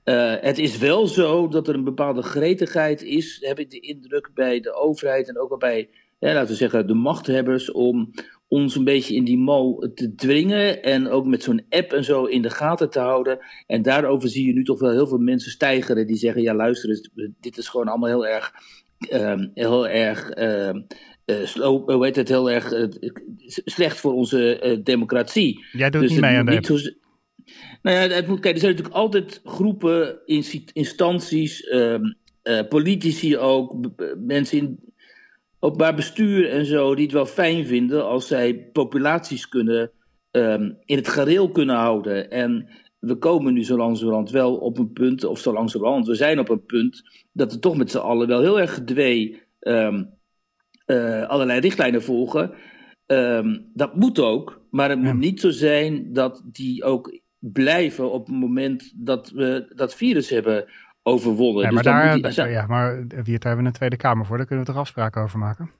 uh, 0.09 0.33
het 0.41 0.57
is 0.57 0.77
wel 0.77 1.07
zo 1.07 1.47
dat 1.47 1.67
er 1.67 1.75
een 1.75 1.83
bepaalde 1.83 2.21
gretigheid 2.21 3.03
is, 3.03 3.37
heb 3.41 3.59
ik 3.59 3.71
de 3.71 3.79
indruk, 3.79 4.29
bij 4.33 4.59
de 4.59 4.73
overheid 4.73 5.29
en 5.29 5.39
ook 5.39 5.49
wel 5.49 5.57
bij, 5.57 5.89
laten 6.19 6.47
we 6.47 6.55
zeggen, 6.55 6.87
de 6.87 6.93
machthebbers, 6.93 7.71
om 7.71 8.11
ons 8.47 8.75
een 8.75 8.83
beetje 8.83 9.15
in 9.15 9.23
die 9.23 9.37
mo 9.37 9.77
te 9.95 10.15
dwingen 10.15 10.83
en 10.83 11.09
ook 11.09 11.25
met 11.25 11.43
zo'n 11.43 11.65
app 11.69 11.93
en 11.93 12.03
zo 12.03 12.25
in 12.25 12.41
de 12.41 12.49
gaten 12.49 12.89
te 12.89 12.99
houden. 12.99 13.39
En 13.67 13.81
daarover 13.81 14.29
zie 14.29 14.45
je 14.45 14.53
nu 14.53 14.63
toch 14.63 14.79
wel 14.79 14.91
heel 14.91 15.07
veel 15.07 15.17
mensen 15.17 15.51
stijgeren 15.51 16.07
die 16.07 16.17
zeggen, 16.17 16.41
ja 16.41 16.55
luister, 16.55 17.09
dit 17.39 17.57
is 17.57 17.67
gewoon 17.67 17.87
allemaal 17.87 18.09
heel 18.09 18.27
erg, 18.27 18.53
uh, 19.09 19.45
heel 19.53 19.87
erg... 19.87 20.37
Uh, 20.37 20.73
uh, 21.25 21.45
hoe 21.85 22.05
heet 22.05 22.15
het, 22.15 22.27
heel 22.27 22.51
erg 22.51 22.73
uh, 22.73 22.87
slecht 23.65 23.99
voor 23.99 24.13
onze 24.13 24.61
uh, 24.63 24.83
democratie. 24.83 25.65
Jij 25.71 25.89
doet 25.89 26.01
dus 26.01 26.11
niet 26.11 26.19
mee 26.19 26.37
aan 26.37 26.45
de 26.45 26.97
nou 27.81 27.97
ja, 27.97 28.15
het 28.15 28.27
moet, 28.27 28.39
kijk, 28.39 28.53
er 28.53 28.59
zijn 28.59 28.71
natuurlijk 28.71 28.97
altijd 28.97 29.41
groepen, 29.43 30.19
instanties, 30.73 31.71
um, 31.71 32.17
uh, 32.43 32.61
politici 32.69 33.37
ook, 33.37 33.75
mensen 34.17 34.57
in 34.57 34.79
openbaar 35.59 35.95
bestuur 35.95 36.49
en 36.49 36.65
zo, 36.65 36.95
die 36.95 37.03
het 37.03 37.13
wel 37.13 37.25
fijn 37.25 37.65
vinden 37.65 38.07
als 38.07 38.27
zij 38.27 38.69
populaties 38.71 39.47
kunnen 39.47 39.91
um, 40.31 40.77
in 40.85 40.97
het 40.97 41.07
gareel 41.07 41.51
kunnen 41.51 41.75
houden. 41.75 42.31
En 42.31 42.69
we 42.99 43.15
komen 43.15 43.53
nu 43.53 43.63
zo 43.63 43.77
langzamerhand 43.77 44.29
wel 44.29 44.55
op 44.55 44.77
een 44.77 44.93
punt, 44.93 45.23
of 45.23 45.39
zo 45.39 45.53
langzamerhand, 45.53 46.07
we 46.07 46.15
zijn 46.15 46.39
op 46.39 46.49
een 46.49 46.65
punt 46.65 47.03
dat 47.31 47.53
we 47.53 47.59
toch 47.59 47.77
met 47.77 47.91
z'n 47.91 47.97
allen 47.97 48.27
wel 48.27 48.41
heel 48.41 48.59
erg 48.59 48.73
gedwee 48.73 49.41
um, 49.59 50.09
uh, 50.85 51.27
allerlei 51.27 51.59
richtlijnen 51.59 52.03
volgen. 52.03 52.51
Um, 53.05 53.71
dat 53.73 53.95
moet 53.95 54.19
ook, 54.19 54.61
maar 54.69 54.89
het 54.89 55.01
moet 55.01 55.17
niet 55.17 55.39
zo 55.39 55.49
zijn 55.49 56.13
dat 56.13 56.43
die 56.45 56.83
ook 56.83 57.19
blijven 57.39 58.11
op 58.11 58.27
het 58.27 58.35
moment 58.35 58.93
dat 58.95 59.29
we 59.29 59.71
dat 59.75 59.95
virus 59.95 60.29
hebben 60.29 60.65
overwonnen. 61.03 61.63
Ja, 61.63 61.69
dus 61.69 61.83
maar, 61.83 61.83
daar, 61.83 62.33
die, 62.33 62.51
ja, 62.51 62.67
maar 62.67 63.05
hier 63.23 63.39
hebben 63.39 63.57
we 63.57 63.65
een 63.65 63.71
Tweede 63.71 63.97
Kamer 63.97 64.25
voor, 64.25 64.37
daar 64.37 64.45
kunnen 64.45 64.65
we 64.65 64.71
toch 64.71 64.81
afspraken 64.81 65.21
over 65.21 65.39
maken? 65.39 65.71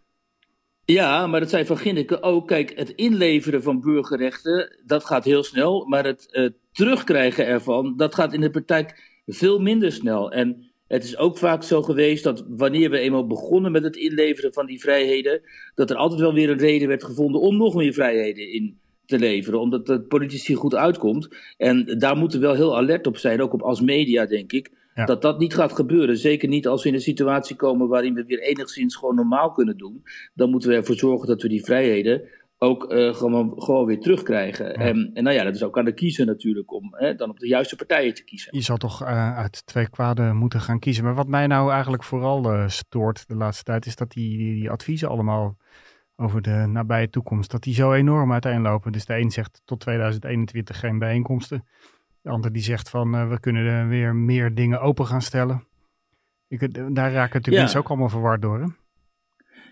Ja, 0.86 1.28
maar 1.28 1.40
dat 1.40 1.50
zei 1.50 1.66
Van 1.66 1.78
Ginneke 1.78 2.22
ook. 2.22 2.48
Kijk, 2.48 2.74
het 2.76 2.90
inleveren 2.90 3.64
van 3.64 3.82
burgerrechten, 3.82 4.80
dat 4.86 5.06
gaat 5.06 5.26
heel 5.26 5.44
snel. 5.44 5.86
Maar 5.86 6.06
het 6.06 6.28
uh, 6.32 6.50
terugkrijgen 6.72 7.46
ervan, 7.46 7.98
dat 7.98 8.16
gaat 8.16 8.34
in 8.34 8.42
de 8.42 8.50
praktijk 8.50 9.20
veel 9.26 9.60
minder 9.60 9.92
snel. 9.92 10.32
En 10.32 10.72
het 10.88 11.04
is 11.04 11.18
ook 11.18 11.38
vaak 11.38 11.64
zo 11.64 11.82
geweest 11.82 12.24
dat 12.24 12.46
wanneer 12.48 12.90
we 12.90 13.00
eenmaal 13.00 13.28
begonnen 13.28 13.72
met 13.72 13.84
het 13.84 13.96
inleveren 13.96 14.54
van 14.54 14.66
die 14.66 14.80
vrijheden, 14.80 15.42
dat 15.76 15.90
er 15.90 15.96
altijd 15.96 16.20
wel 16.22 16.34
weer 16.34 16.50
een 16.50 16.58
reden 16.58 16.88
werd 16.88 17.04
gevonden 17.04 17.42
om 17.42 17.58
nog 17.58 17.76
meer 17.76 17.94
vrijheden 17.94 18.52
in 18.52 18.80
te 19.10 19.20
leveren, 19.20 19.60
omdat 19.60 19.86
de 19.86 20.02
politici 20.02 20.56
goed 20.56 20.76
uitkomt. 20.76 21.28
En 21.58 21.96
daar 21.98 22.18
moeten 22.18 22.40
we 22.40 22.46
wel 22.46 22.56
heel 22.56 22.78
alert 22.78 23.08
op 23.08 23.18
zijn, 23.18 23.42
ook 23.42 23.54
op 23.54 23.62
als 23.62 23.82
media, 23.82 24.26
denk 24.26 24.52
ik. 24.52 24.78
Dat 25.06 25.22
dat 25.22 25.40
niet 25.40 25.54
gaat 25.54 25.74
gebeuren. 25.74 26.18
Zeker 26.18 26.48
niet 26.48 26.68
als 26.68 26.84
we 26.84 26.90
in 26.90 26.96
een 26.96 27.02
situatie 27.02 27.56
komen 27.56 27.88
waarin 27.88 28.14
we 28.14 28.24
weer 28.26 28.42
enigszins 28.42 28.96
gewoon 28.96 29.16
normaal 29.16 29.52
kunnen 29.52 29.78
doen. 29.78 30.04
Dan 30.34 30.50
moeten 30.50 30.70
we 30.70 30.76
ervoor 30.76 30.96
zorgen 30.96 31.28
dat 31.28 31.42
we 31.42 31.48
die 31.48 31.64
vrijheden 31.64 32.22
ook 32.58 32.94
uh, 32.94 33.14
gewoon, 33.14 33.54
gewoon 33.58 33.86
weer 33.86 34.00
terugkrijgen. 34.00 34.76
En, 34.76 35.12
en 35.14 35.24
nou 35.24 35.36
ja, 35.36 35.44
dat 35.44 35.56
is 35.56 35.64
ook 35.64 35.78
aan 35.78 35.86
de 35.86 35.94
kiezer 35.94 36.26
natuurlijk 36.26 36.74
om 36.74 36.96
hè, 36.96 37.16
dan 37.16 37.30
op 37.30 37.40
de 37.40 37.48
juiste 37.48 37.76
partijen 37.76 38.14
te 38.14 38.24
kiezen. 38.24 38.58
Je 38.58 38.64
zal 38.64 38.78
toch 38.78 39.02
uh, 39.02 39.38
uit 39.38 39.66
twee 39.66 39.90
kwaden 39.90 40.36
moeten 40.36 40.62
gaan 40.62 40.80
kiezen. 40.80 41.04
Maar 41.04 41.16
wat 41.16 41.28
mij 41.28 41.48
nou 41.48 41.72
eigenlijk 41.72 42.04
vooral 42.04 42.54
uh, 42.54 42.68
stoort 42.68 43.28
de 43.28 43.36
laatste 43.36 43.64
tijd 43.64 43.86
is 43.86 43.96
dat 43.96 44.12
die, 44.12 44.38
die, 44.38 44.54
die 44.54 44.70
adviezen 44.70 45.10
allemaal 45.10 45.58
over 46.20 46.42
de 46.42 46.66
nabije 46.68 47.10
toekomst, 47.10 47.52
dat 47.52 47.64
die 47.64 47.74
zo 47.74 47.94
enorm 47.94 48.34
uiteenlopen. 48.34 48.92
Dus 48.92 49.06
de 49.06 49.18
een 49.18 49.32
zegt 49.32 49.62
tot 49.66 49.80
2021 49.80 50.80
geen 50.80 51.00
bijeenkomsten. 51.00 51.66
De 52.22 52.30
ander 52.30 52.52
die 52.52 52.62
zegt 52.62 52.90
van 52.90 53.16
uh, 53.16 53.30
we 53.30 53.40
kunnen 53.40 53.90
weer 53.90 54.16
meer 54.16 54.56
dingen 54.56 54.82
open 54.82 55.06
gaan 55.06 55.22
stellen. 55.22 55.68
Ik, 56.48 56.74
daar 56.74 57.12
raken 57.12 57.18
natuurlijk 57.20 57.48
ja. 57.48 57.62
mensen 57.62 57.80
ook 57.80 57.88
allemaal 57.88 58.10
verward 58.10 58.42
door. 58.42 58.60
Hè? 58.60 58.68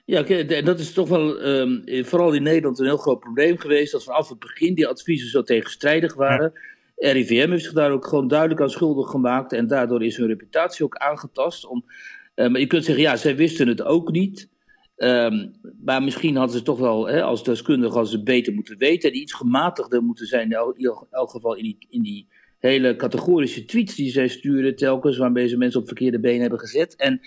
Ja, 0.05 0.61
dat 0.61 0.79
is 0.79 0.93
toch 0.93 1.09
wel 1.09 1.47
um, 1.47 1.83
vooral 2.05 2.33
in 2.33 2.43
Nederland 2.43 2.79
een 2.79 2.85
heel 2.85 2.97
groot 2.97 3.19
probleem 3.19 3.57
geweest. 3.57 3.91
Dat 3.91 4.03
vanaf 4.03 4.29
het 4.29 4.39
begin 4.39 4.73
die 4.73 4.87
adviezen 4.87 5.29
zo 5.29 5.43
tegenstrijdig 5.43 6.13
waren. 6.13 6.53
Ja. 6.95 7.11
RIVM 7.11 7.49
heeft 7.49 7.63
zich 7.63 7.73
daar 7.73 7.91
ook 7.91 8.07
gewoon 8.07 8.27
duidelijk 8.27 8.61
aan 8.61 8.69
schuldig 8.69 9.09
gemaakt. 9.09 9.53
En 9.53 9.67
daardoor 9.67 10.03
is 10.03 10.17
hun 10.17 10.27
reputatie 10.27 10.85
ook 10.85 10.95
aangetast. 10.95 11.65
Om, 11.65 11.85
maar 12.35 12.59
je 12.59 12.67
kunt 12.67 12.85
zeggen, 12.85 13.03
ja, 13.03 13.15
zij 13.15 13.35
wisten 13.35 13.67
het 13.67 13.83
ook 13.83 14.11
niet. 14.11 14.49
Um, 14.97 15.53
maar 15.83 16.03
misschien 16.03 16.35
hadden 16.35 16.57
ze 16.57 16.63
toch 16.63 16.79
wel, 16.79 17.07
hè, 17.07 17.23
als 17.23 17.43
deskundige, 17.43 17.93
hadden 17.93 18.11
ze 18.11 18.23
beter 18.23 18.53
moeten 18.53 18.77
weten. 18.77 19.09
En 19.09 19.17
iets 19.17 19.33
gematigder 19.33 20.03
moeten 20.03 20.25
zijn, 20.25 20.51
in 20.51 20.57
elk, 21.09 21.29
geval 21.29 21.55
in 21.55 21.63
die, 21.63 21.77
in 21.89 22.01
die 22.01 22.27
hele 22.59 22.95
categorische 22.95 23.65
tweets 23.65 23.95
die 23.95 24.11
zij 24.11 24.27
sturen 24.27 24.75
telkens, 24.75 25.17
waarmee 25.17 25.47
ze 25.47 25.57
mensen 25.57 25.79
op 25.79 25.87
verkeerde 25.87 26.19
benen 26.19 26.41
hebben 26.41 26.59
gezet. 26.59 26.95
En 26.95 27.21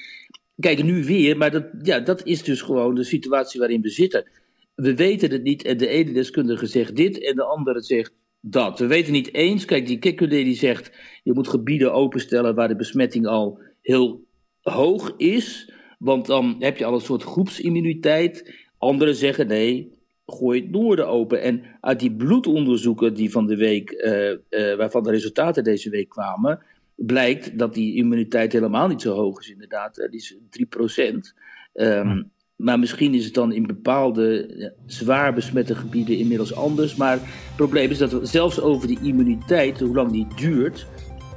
kijk, 0.59 0.83
nu 0.83 1.05
weer, 1.05 1.37
maar 1.37 1.51
dat, 1.51 1.67
ja, 1.83 2.01
dat 2.01 2.27
is 2.27 2.43
dus 2.43 2.63
gewoon 2.63 2.95
de 2.95 3.05
situatie 3.05 3.61
waarin 3.61 3.81
we 3.81 3.89
zitten. 3.89 4.31
We 4.75 4.95
weten 4.95 5.31
het 5.31 5.43
niet 5.43 5.65
en 5.65 5.77
de 5.77 5.89
ene 5.89 6.13
deskundige 6.13 6.67
zegt 6.67 6.97
dit 6.97 7.25
en 7.25 7.37
de 7.37 7.45
andere 7.45 7.83
zegt 7.83 8.13
dat. 8.41 8.79
We 8.79 8.87
weten 8.87 9.13
niet 9.13 9.35
eens, 9.35 9.65
kijk, 9.65 9.87
die 9.87 9.99
Kekule 9.99 10.45
die 10.45 10.57
zegt, 10.57 10.93
je 11.23 11.33
moet 11.33 11.49
gebieden 11.49 11.93
openstellen 11.93 12.55
waar 12.55 12.69
de 12.69 12.77
besmetting 12.77 13.27
al 13.27 13.61
heel 13.81 14.27
hoog 14.61 15.15
is. 15.17 15.73
Want 16.03 16.27
dan 16.27 16.57
heb 16.59 16.77
je 16.77 16.85
al 16.85 16.95
een 16.95 17.01
soort 17.01 17.23
groepsimmuniteit. 17.23 18.55
Anderen 18.79 19.15
zeggen 19.15 19.47
nee, 19.47 19.93
gooi 20.27 20.61
het 20.61 20.71
noorden 20.71 21.09
open. 21.09 21.43
En 21.43 21.63
uit 21.81 22.01
die 22.01 22.13
bloedonderzoeken 22.13 23.15
die 23.15 23.31
van 23.31 23.47
de 23.47 23.57
week, 23.57 23.91
uh, 23.91 24.31
uh, 24.31 24.77
waarvan 24.77 25.03
de 25.03 25.11
resultaten 25.11 25.65
deze 25.65 25.91
week 25.91 26.09
kwamen, 26.09 26.59
blijkt 26.95 27.59
dat 27.59 27.75
die 27.75 27.97
immuniteit 27.97 28.53
helemaal 28.53 28.89
niet 28.89 29.03
zo 29.03 29.15
hoog 29.15 29.41
is, 29.41 29.51
inderdaad. 29.51 29.95
Die 29.95 30.21
is 30.21 30.37
3%. 30.51 31.35
Um, 31.75 31.87
ehm, 31.87 32.23
Maar 32.57 32.79
misschien 32.79 33.15
is 33.15 33.25
het 33.25 33.35
dan 33.35 33.53
in 33.53 33.67
bepaalde 33.67 34.55
ja, 34.57 34.73
zwaar 34.87 35.35
besmette 35.35 35.75
gebieden 35.75 36.19
inmiddels 36.19 36.55
anders. 36.55 36.97
Maar 36.97 37.13
het 37.13 37.57
probleem 37.57 37.91
is 37.91 37.99
dat 37.99 38.13
we 38.13 38.27
zelfs 38.27 38.61
over 38.61 38.89
die 38.89 38.99
immuniteit, 39.03 39.81
hoe 39.81 39.95
lang 39.95 40.11
die 40.13 40.27
duurt, 40.37 40.87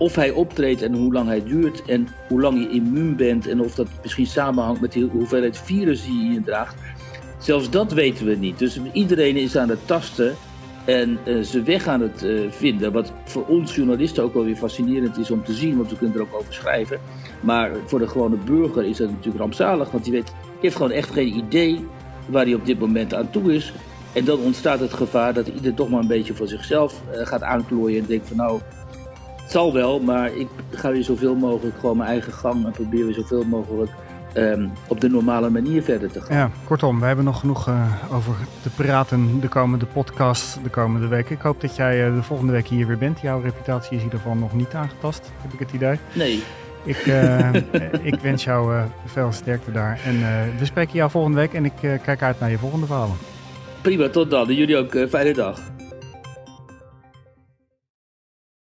of 0.04 0.16
hij 0.16 0.32
optreedt 0.32 0.82
en 0.82 0.94
hoe 0.94 1.14
lang 1.14 1.28
hij 1.28 1.44
duurt 1.44 1.86
en 1.86 2.08
hoe 2.28 2.42
lang 2.42 2.60
je 2.60 2.70
immuun 2.70 3.16
bent 3.16 3.48
en 3.48 3.62
of 3.62 3.76
dat 3.76 3.88
misschien 4.02 4.26
samenhangt 4.26 4.82
met 4.82 4.92
de 4.92 5.00
hoeveelheid 5.12 5.58
virus 5.58 6.06
die 6.06 6.32
je 6.32 6.42
draagt. 6.42 6.76
Zelfs 7.38 7.70
dat 7.70 7.92
weten 7.92 8.26
we 8.26 8.36
niet. 8.36 8.60
Dus 8.60 8.80
iedereen 8.94 9.36
is 9.36 9.58
aan 9.58 9.70
het 9.70 9.88
tasten 9.88 10.36
en 10.86 11.18
uh, 11.26 11.44
zijn 11.44 11.66
weg 11.66 11.88
aan 11.88 12.02
het 12.02 12.24
uh, 12.24 12.52
vinden. 12.52 12.92
Wat 12.92 13.14
voor 13.26 13.46
ons 13.48 13.76
journalisten 13.76 14.24
ook 14.24 14.34
wel 14.34 14.44
weer 14.44 14.56
fascinerend 14.56 15.18
is 15.18 15.32
om 15.32 15.44
te 15.44 15.54
zien, 15.54 15.78
want 15.78 15.90
we 15.90 15.98
kunnen 15.98 16.16
er 16.16 16.22
ook 16.22 16.36
over 16.40 16.54
schrijven. 16.54 17.00
Maar 17.42 17.72
voor 17.86 18.00
de 18.00 18.08
gewone 18.08 18.38
burger 18.46 18.84
is 18.84 18.98
dat 18.98 19.10
natuurlijk 19.10 19.38
rampzalig, 19.38 19.92
want 19.92 20.04
die, 20.04 20.14
weet, 20.14 20.34
heeft 20.62 20.76
gewoon 20.76 20.92
echt 20.92 21.12
geen 21.12 21.38
idee 21.38 21.86
waar 22.26 22.46
hij 22.46 22.54
op 22.54 22.66
dit 22.66 22.80
moment 22.80 23.14
aan 23.14 23.30
toe 23.30 23.54
is. 23.54 23.74
En 24.14 24.26
dan 24.26 24.40
ontstaat 24.40 24.80
het 24.80 24.94
gevaar 24.94 25.34
dat 25.34 25.48
ieder 25.48 25.74
toch 25.74 25.90
maar 25.90 26.00
een 26.00 26.08
beetje 26.08 26.34
voor 26.34 26.48
zichzelf 26.48 27.02
gaat 27.12 27.44
aanklooien 27.44 28.02
en 28.02 28.08
denkt 28.08 28.28
van 28.28 28.38
nou, 28.38 28.60
het 29.44 29.52
zal 29.52 29.74
wel, 29.74 30.00
maar 30.00 30.34
ik 30.36 30.48
ga 30.72 30.92
weer 30.92 31.04
zoveel 31.04 31.36
mogelijk 31.36 31.80
gewoon 31.80 31.98
mijn 31.98 32.10
eigen 32.10 32.34
gang 32.34 32.66
en 32.66 32.72
probeer 32.72 33.06
weer 33.06 33.14
zoveel 33.14 33.44
mogelijk 33.44 33.92
um, 34.36 34.72
op 34.88 35.02
de 35.02 35.10
normale 35.10 35.50
manier 35.50 35.84
verder 35.84 36.12
te 36.12 36.22
gaan. 36.22 36.38
Ja, 36.38 36.52
kortom, 36.64 37.00
we 37.00 37.06
hebben 37.06 37.26
nog 37.26 37.40
genoeg 37.40 37.68
uh, 37.68 37.94
over 38.12 38.36
te 38.62 38.70
praten 38.70 39.40
de 39.40 39.48
komende 39.48 39.86
podcast, 39.86 40.64
de 40.64 40.70
komende 40.70 41.08
weken. 41.08 41.36
Ik 41.36 41.42
hoop 41.42 41.62
dat 41.62 41.76
jij 41.76 42.08
uh, 42.08 42.16
de 42.16 42.24
volgende 42.24 42.52
week 42.52 42.68
hier 42.68 42.88
weer 42.88 42.98
bent. 42.98 43.20
Jouw 43.20 43.42
reputatie 43.42 43.92
is 43.92 43.98
in 43.98 44.04
ieder 44.04 44.20
geval 44.20 44.36
nog 44.36 44.54
niet 44.54 44.74
aangetast, 44.74 45.32
heb 45.42 45.54
ik 45.54 45.60
het 45.60 45.72
idee. 45.72 45.98
Nee. 46.14 46.44
Ik, 46.84 47.06
uh, 47.06 47.54
ik 48.12 48.20
wens 48.22 48.44
jou 48.44 48.88
veel 49.06 49.32
sterkte 49.32 49.72
daar. 49.72 50.00
En 50.06 50.20
we 50.60 50.66
spreken 50.66 50.94
jou 50.94 51.12
volgende 51.12 51.38
week 51.38 51.54
en 51.54 51.66
ik 51.66 52.00
kijk 52.04 52.22
uit 52.22 52.40
naar 52.40 52.50
je 52.50 52.58
volgende 52.58 52.86
verhalen. 52.86 53.16
Prima, 53.82 54.10
tot 54.10 54.30
dan. 54.30 54.48
En 54.48 54.56
jullie 54.56 54.78
ook 54.78 54.98
fijne 55.10 55.34
dag. 55.34 55.73